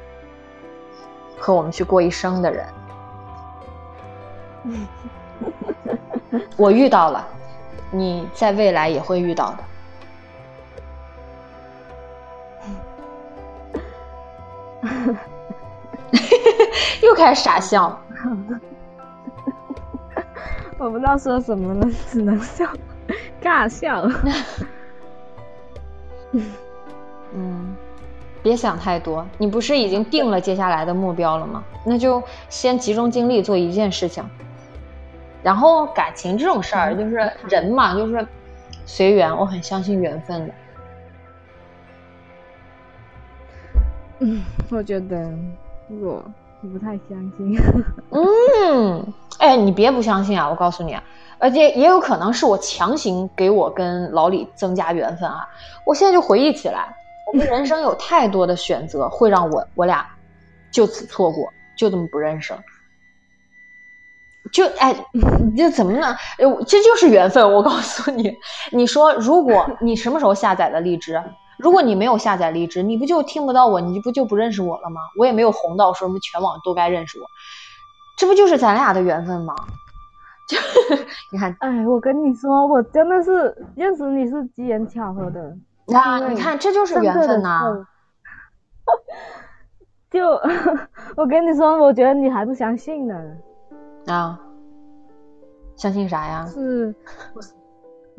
[1.38, 2.66] 和我们去过一生的人。
[6.58, 7.24] 我遇到了，
[7.92, 9.58] 你在未来也会遇到的。
[17.02, 17.96] 又开始傻笑。
[20.76, 22.66] 我不知道说什么了，只能笑，
[23.40, 24.08] 尬笑。
[26.32, 26.52] 嗯
[27.34, 27.76] 嗯，
[28.42, 31.64] 别想太多，你不是已经定了接下来的目标了吗？
[31.84, 34.22] 那就先集中精力做一件事情。
[35.42, 38.26] 然后感情这种事儿，就是人嘛，就是
[38.86, 39.34] 随缘。
[39.36, 40.54] 我很相信缘分的。
[44.20, 45.32] 嗯，我觉得
[45.88, 46.24] 我。
[46.68, 47.58] 不太相信。
[48.10, 50.48] 嗯，哎，你别不相信啊！
[50.48, 51.02] 我告诉你啊，
[51.38, 55.48] 而且也有可能是我强行给我跟老李增加缘分啊！
[55.86, 56.94] 我现在就回忆起来，
[57.32, 60.06] 我们人生有太多的选择会让我我俩
[60.70, 62.60] 就此错过，就这么不认识了。
[64.52, 64.94] 就哎，
[65.56, 66.16] 这怎么呢？
[66.66, 67.52] 这就是缘分！
[67.52, 68.36] 我告诉你，
[68.70, 71.22] 你说如果你什么时候下载的荔枝？
[71.62, 75.00] 如果你没有下载荔枝，你不就听不到我，你不就不认识我了吗？
[75.16, 77.24] 我也没有红到说什么全网都该认识我，
[78.18, 79.54] 这不就是咱俩的缘分吗？
[80.48, 80.58] 就
[81.30, 85.56] 你看，哎，我跟你说，我真的是认识你是机缘巧合的
[85.94, 86.18] 啊！
[86.28, 87.86] 你看，这就是缘分呐。
[90.10, 90.26] 就
[91.16, 93.14] 我跟你说，我觉得你还不相信呢。
[94.06, 94.38] 啊？
[95.76, 96.44] 相信啥呀？
[96.52, 96.94] 是。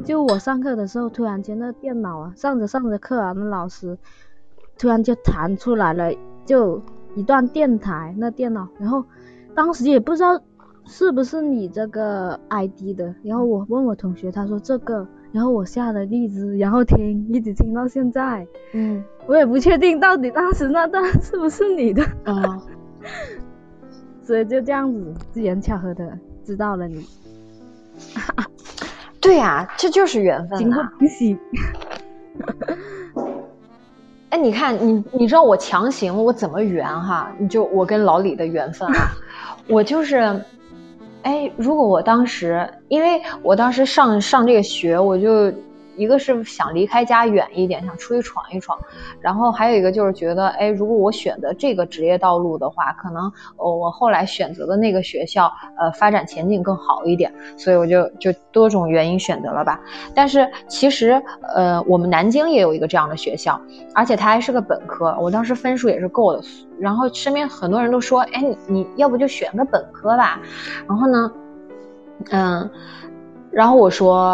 [0.03, 3.97] 就我上课的时候，突然间那电脑啊，上着上着课啊，那老师
[4.77, 6.11] 突然就弹出来了，
[6.45, 6.81] 就
[7.15, 9.05] 一段电台那电脑，然后
[9.53, 10.41] 当时也不知道
[10.85, 22.61] 是不是你这个 ID 的，然后我问我同学，他说这个，然后我下了荔枝，然后听，一直听到现在，嗯，我也不确定到底当时那段是不是你的，啊，
[24.23, 27.05] 所以就这样子，机缘巧合的知道了你。
[29.23, 30.91] 对呀、这就是缘分今后啊！
[30.99, 31.35] 不喜。
[34.29, 37.31] 哎，你看，你你知道我强行我怎么圆哈？
[37.37, 39.11] 你就我跟老李的缘分啊，
[39.69, 40.41] 我就是，
[41.21, 45.53] 哎，如果我当时，因为我当时上上这个学，我就
[45.95, 48.77] 一个是想离开家远一点，想出去闯一闯，
[49.19, 59.79] 然后还有一个就是觉得，哎，如果我选择这个职业道路的话，可能呃我后来选择的那个学校，呃，发展前景更好一点，所以我就就多种原因选择了吧。
[60.15, 61.21] 但是其实，
[61.55, 63.59] 呃，我们南京也有一个这样的学校，
[63.93, 66.41] 而且它还是个本科，我当时分数也是够的。
[66.79, 70.39] 然后身边很多人都说，哎，你你要不就选个本科吧。
[70.87, 71.31] 然后呢，
[72.31, 72.69] 嗯，
[73.53, 74.25] 然后我说，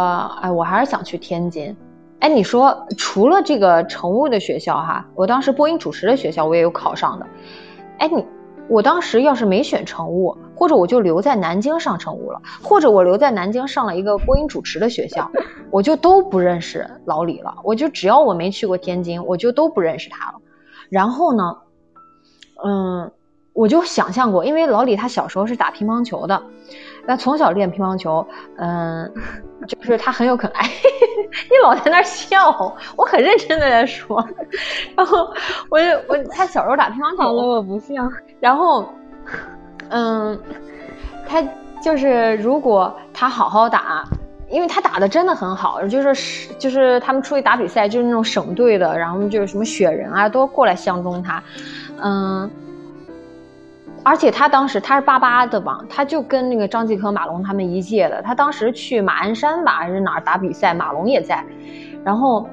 [0.41, 1.75] 哎，我还是想去天津。
[2.19, 7.27] 哎，你说除了这个乘务的学校哈，我当时播音主持的学校我也有考上的。
[7.97, 8.25] 哎，你
[8.69, 15.29] 我当时要是没选乘务，或者我就留在南京上乘务了，或者我留在南京上了一个播音主持的学校，
[15.71, 17.55] 我就都不认识老李了。
[17.63, 20.37] 我就只要我没去过天津，我就都不认识他了。
[20.89, 21.57] 然后呢，
[22.63, 23.11] 嗯，
[23.53, 26.43] 我就想象过，因为老李他小时候是打乒乓球的，
[27.09, 28.23] 那从小练乒乓球，
[28.57, 29.11] 嗯，
[29.67, 30.69] 就是他很有可能，哎，
[31.49, 32.51] 你老在那笑，
[32.95, 34.23] 我很认真的在说。
[34.95, 35.27] 然后
[35.71, 38.07] 我就我他小时候打乒乓球，好了，我不笑。
[38.39, 38.87] 然后，
[39.89, 40.39] 嗯，
[41.27, 41.43] 他
[41.81, 44.03] 就是如果他好好打，
[44.47, 51.41] 因为他打的真的很好，就是就是他们出去打比赛，就是那种省队的，然后就是什么雪人啊，都过来相中他，
[52.03, 52.47] 嗯。
[54.09, 58.23] 而且他当时他是八八的吧，他就跟那个张继科、马龙他们一届的。
[58.23, 61.45] 他当时去马鞍山吧还是哪儿打比赛，马龙也在。
[62.03, 62.49] 然后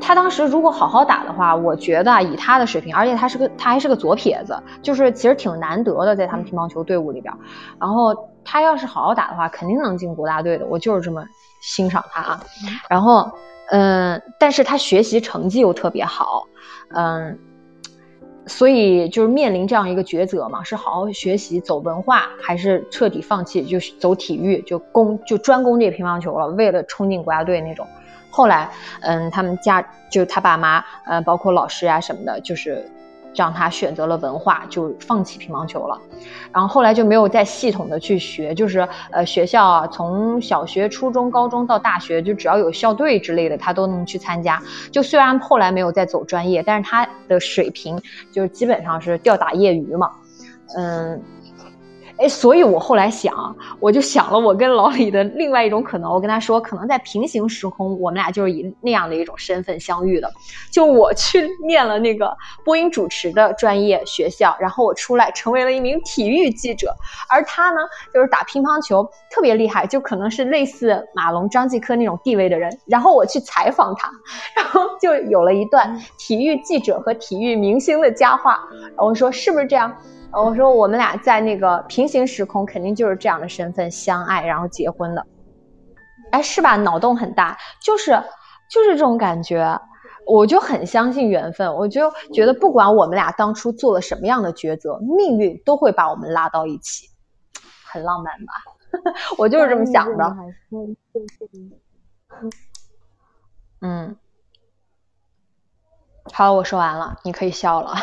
[0.00, 7.34] 他当时如果好好打的话，我觉得啊以他的水平，而且他是个他还是个左撇子，就是其实挺难得的，在他们乒乓球队伍里边。
[7.78, 10.64] 然后他要是好好打的话，肯定能进国家队的。
[10.64, 11.22] 我就是这么
[11.60, 12.40] 欣赏他啊。
[12.88, 13.30] 然后
[13.70, 16.44] 嗯，但是他学习成绩又特别好，
[16.94, 17.38] 嗯。
[18.48, 27.86] 所以就是面临这样一个抉择嘛，是好好学习走文化，还是彻底放弃，就走体育，就攻就专攻这乒乓球了，为了冲进国家队那种。
[28.30, 28.70] 后来，
[29.00, 32.90] 嗯，他们家就他爸妈，呃，包括老师啊什么的，就是
[33.42, 35.98] 让他选择了文化，就放弃乒乓球了。
[36.52, 44.60] 然后后来就没有再系统的去学，就是呃学校啊，从小学、初中、高中到大学，就只要有校队之类的，他都能去参加。
[44.90, 48.00] 就虽然后来没有再走专业，但是他的水平
[48.32, 50.10] 就是基本上是吊打业余嘛，
[50.76, 51.22] 嗯。
[52.18, 56.10] 哎，所以我后来想，我就想了我跟老李的另外一种可能。
[56.10, 60.28] 我跟他说，可能在平行时空，我们俩就是以那样的一种身份相遇的。
[60.72, 66.92] 就我去念了那个播音主持的专业学校，然后我出来成为了一名体育记者，
[67.30, 67.78] 而他呢，
[68.12, 72.76] 就是打乒乓球特别厉害，就可能是类似马龙、张继科那种地位的人。
[72.86, 74.10] 然后我去采访他，
[74.56, 78.58] 然后就有了一段体育记者和体育明星的佳话。
[78.72, 79.94] 然后我说是不是这样？
[80.32, 85.26] 我说我们俩在那个平行时空，肯定就是这样的身份相爱，然后结婚的。
[86.30, 86.76] 哎，是吧？
[86.76, 88.10] 脑洞很大，就是
[88.70, 89.80] 就是这种感觉。
[90.26, 97.08] 我就很相信缘分，我就觉得不管我们俩当初做了什么样的抉择，命运都会把我们拉到一起，
[97.90, 98.52] 很浪漫吧？
[99.38, 100.36] 我就是这么想的。
[103.80, 104.14] 嗯，
[106.30, 107.94] 好，我说完了，你可以笑了。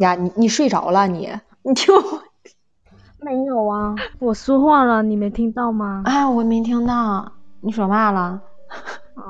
[0.00, 1.30] 呀，你你睡着了你？
[1.62, 2.22] 你听我？
[3.22, 6.02] 没有啊，我说话了，你没听到吗？
[6.06, 8.40] 哎，我没听到，你说嘛了？
[9.14, 9.22] 啊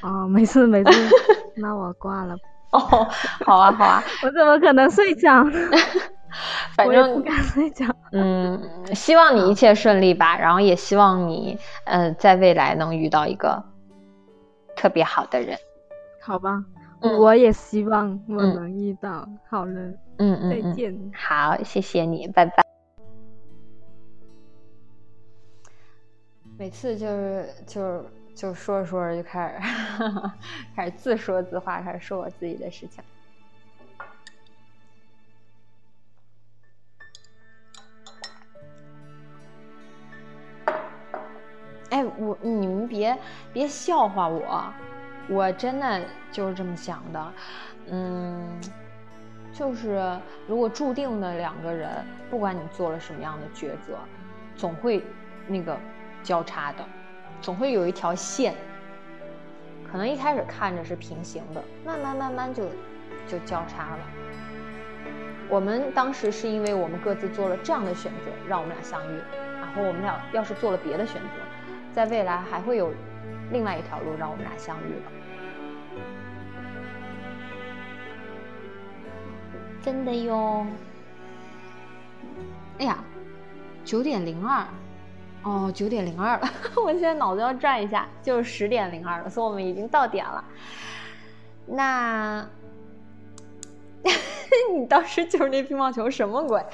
[0.00, 0.90] 啊，没事没事，
[1.56, 2.34] 那我挂了。
[2.70, 2.78] 哦，
[3.44, 5.44] 好啊好啊，我怎么可能睡着？
[6.76, 7.86] 反正不敢睡觉。
[8.12, 8.60] 嗯，
[8.94, 13.64] 希望你一切顺利吧，然后也希望你呃在未来能遇到一个
[14.76, 15.58] 特别好的人。
[16.20, 16.62] 好吧。
[17.00, 19.24] 嗯、我也希望我能遇到。
[19.28, 19.80] 嗯、好了，
[20.18, 21.12] 嗯嗯，再见。
[21.14, 22.64] 好，谢谢你，拜拜。
[26.58, 29.58] 每次就是就是就说着说着就开始
[30.74, 33.04] 开始自说自话，开始说我自己的事情。
[41.90, 43.16] 哎，我你们别
[43.52, 44.72] 别笑话我。
[45.28, 46.00] 我真的
[46.30, 47.32] 就是这么想的，
[47.90, 48.60] 嗯，
[49.52, 51.88] 就是如果注定的两个人，
[52.30, 53.98] 不管你做了什么样的抉择，
[54.56, 55.02] 总会
[55.48, 55.76] 那个
[56.22, 56.84] 交叉的，
[57.40, 58.54] 总会有一条线，
[59.90, 62.64] 可能一开始看着是平行的，慢慢慢慢就
[63.26, 63.98] 就交叉了。
[65.48, 69.20] 我们当时是因为我们各自做了这样的选择，让我们俩相遇。
[69.60, 71.28] 然后我们俩要是做了别的选择，
[71.92, 72.92] 在未来还会有
[73.50, 75.12] 另外一条路让我们俩相遇了。
[79.82, 80.66] 真的哟。
[82.78, 82.98] 哎呀，
[83.84, 84.66] 九点零二，
[85.42, 90.44] 哦，九点零二了， 我现在脑子要转一下，就是十点零二了，所以我们已经到点了。
[91.66, 92.46] 那。
[94.72, 96.64] 你当时就是那乒乓球什么鬼？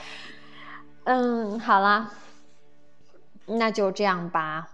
[1.05, 2.13] 嗯，好了，
[3.47, 4.69] 那就这样吧。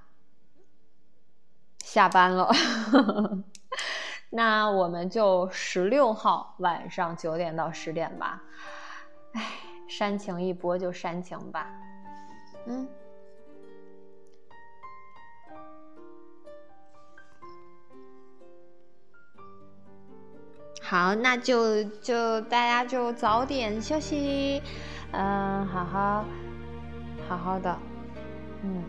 [1.90, 2.50] 下班了，
[4.28, 8.42] 那我们就十六号晚上九点到十点吧。
[9.32, 9.42] 哎，
[9.88, 11.66] 煽情一波就煽情吧。
[12.66, 12.86] 嗯。
[20.82, 24.62] 好，那就就大家就早点休息，
[25.12, 26.24] 嗯，好好
[27.26, 27.78] 好好的，
[28.62, 28.84] 嗯，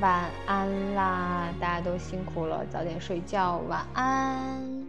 [0.00, 4.86] 晚安啦，大家都辛苦了，早点睡觉，晚安，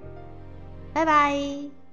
[0.94, 1.85] 拜拜。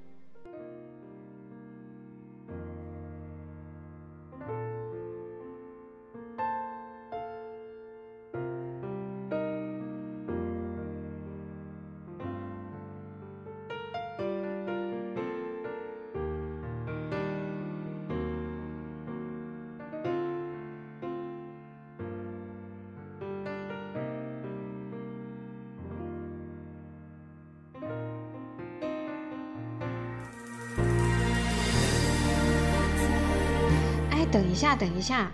[34.53, 35.32] 一下，等一下，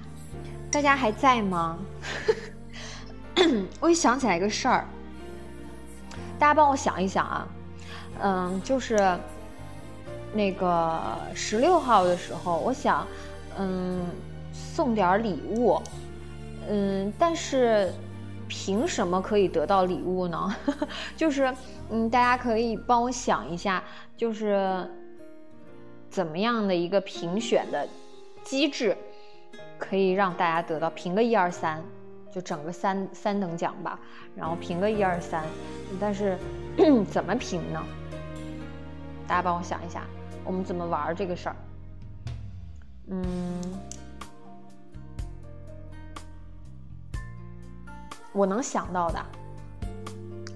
[0.70, 1.76] 大家还在吗？
[3.80, 4.86] 我也想起来一个事儿，
[6.38, 7.48] 大家帮我想一想啊。
[8.20, 9.18] 嗯，就是
[10.32, 13.04] 那个十六号的时候，我想，
[13.58, 14.06] 嗯，
[14.52, 15.82] 送点礼物。
[16.68, 17.92] 嗯，但是
[18.46, 20.56] 凭什么可以得到礼物呢？
[21.16, 21.52] 就是，
[21.90, 23.82] 嗯，大家可以帮我想一下，
[24.16, 24.88] 就是
[26.08, 27.88] 怎么样的一个评选的。
[28.44, 28.96] 机制
[29.78, 31.82] 可以让大家得到评个一二三，
[32.32, 33.98] 就整个三三等奖吧，
[34.34, 35.44] 然后评个一二三，
[36.00, 36.36] 但是
[37.10, 37.82] 怎么评呢？
[39.26, 40.02] 大家帮我想一下，
[40.44, 41.56] 我们怎么玩这个事儿？
[43.10, 43.60] 嗯，
[48.32, 49.24] 我能想到的，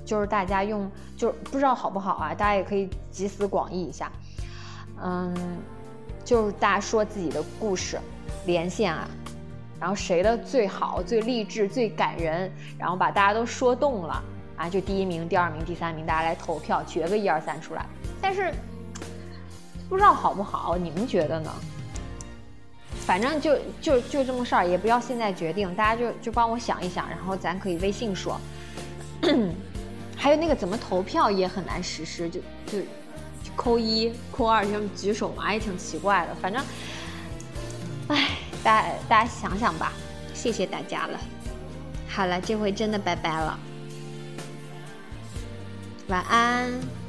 [0.04, 2.34] 就是大家用，就是不知道好不好啊？
[2.34, 4.10] 大家也可以集思广益一下，
[5.02, 5.58] 嗯。
[6.24, 7.98] 就是大家说自己的故事，
[8.46, 9.08] 连线啊，
[9.80, 14.22] 然后谁的最好、最励志、最感人，然后把大家都说动了
[14.56, 17.86] 啊，就第一名、第二名、第三名，大家来投票决个一二三出来。
[18.20, 18.52] 但是
[19.88, 21.50] 不知道好不好，你们觉得呢？
[23.06, 28.40] 反正就就就这么事儿，也不要现在决定，大家就就帮我想一想，然后咱可以微信说。
[30.16, 32.78] 还有那个怎么投票也很难实施，就就。
[33.54, 36.34] 扣一、扣二，就举手嘛，也挺奇怪的。
[36.36, 36.64] 反正，
[38.12, 38.28] 哎，
[38.62, 39.92] 大家大家想想吧。
[40.34, 41.18] 谢谢大家了。
[42.08, 43.58] 好了，这回真的拜拜了。
[46.08, 47.01] 晚安。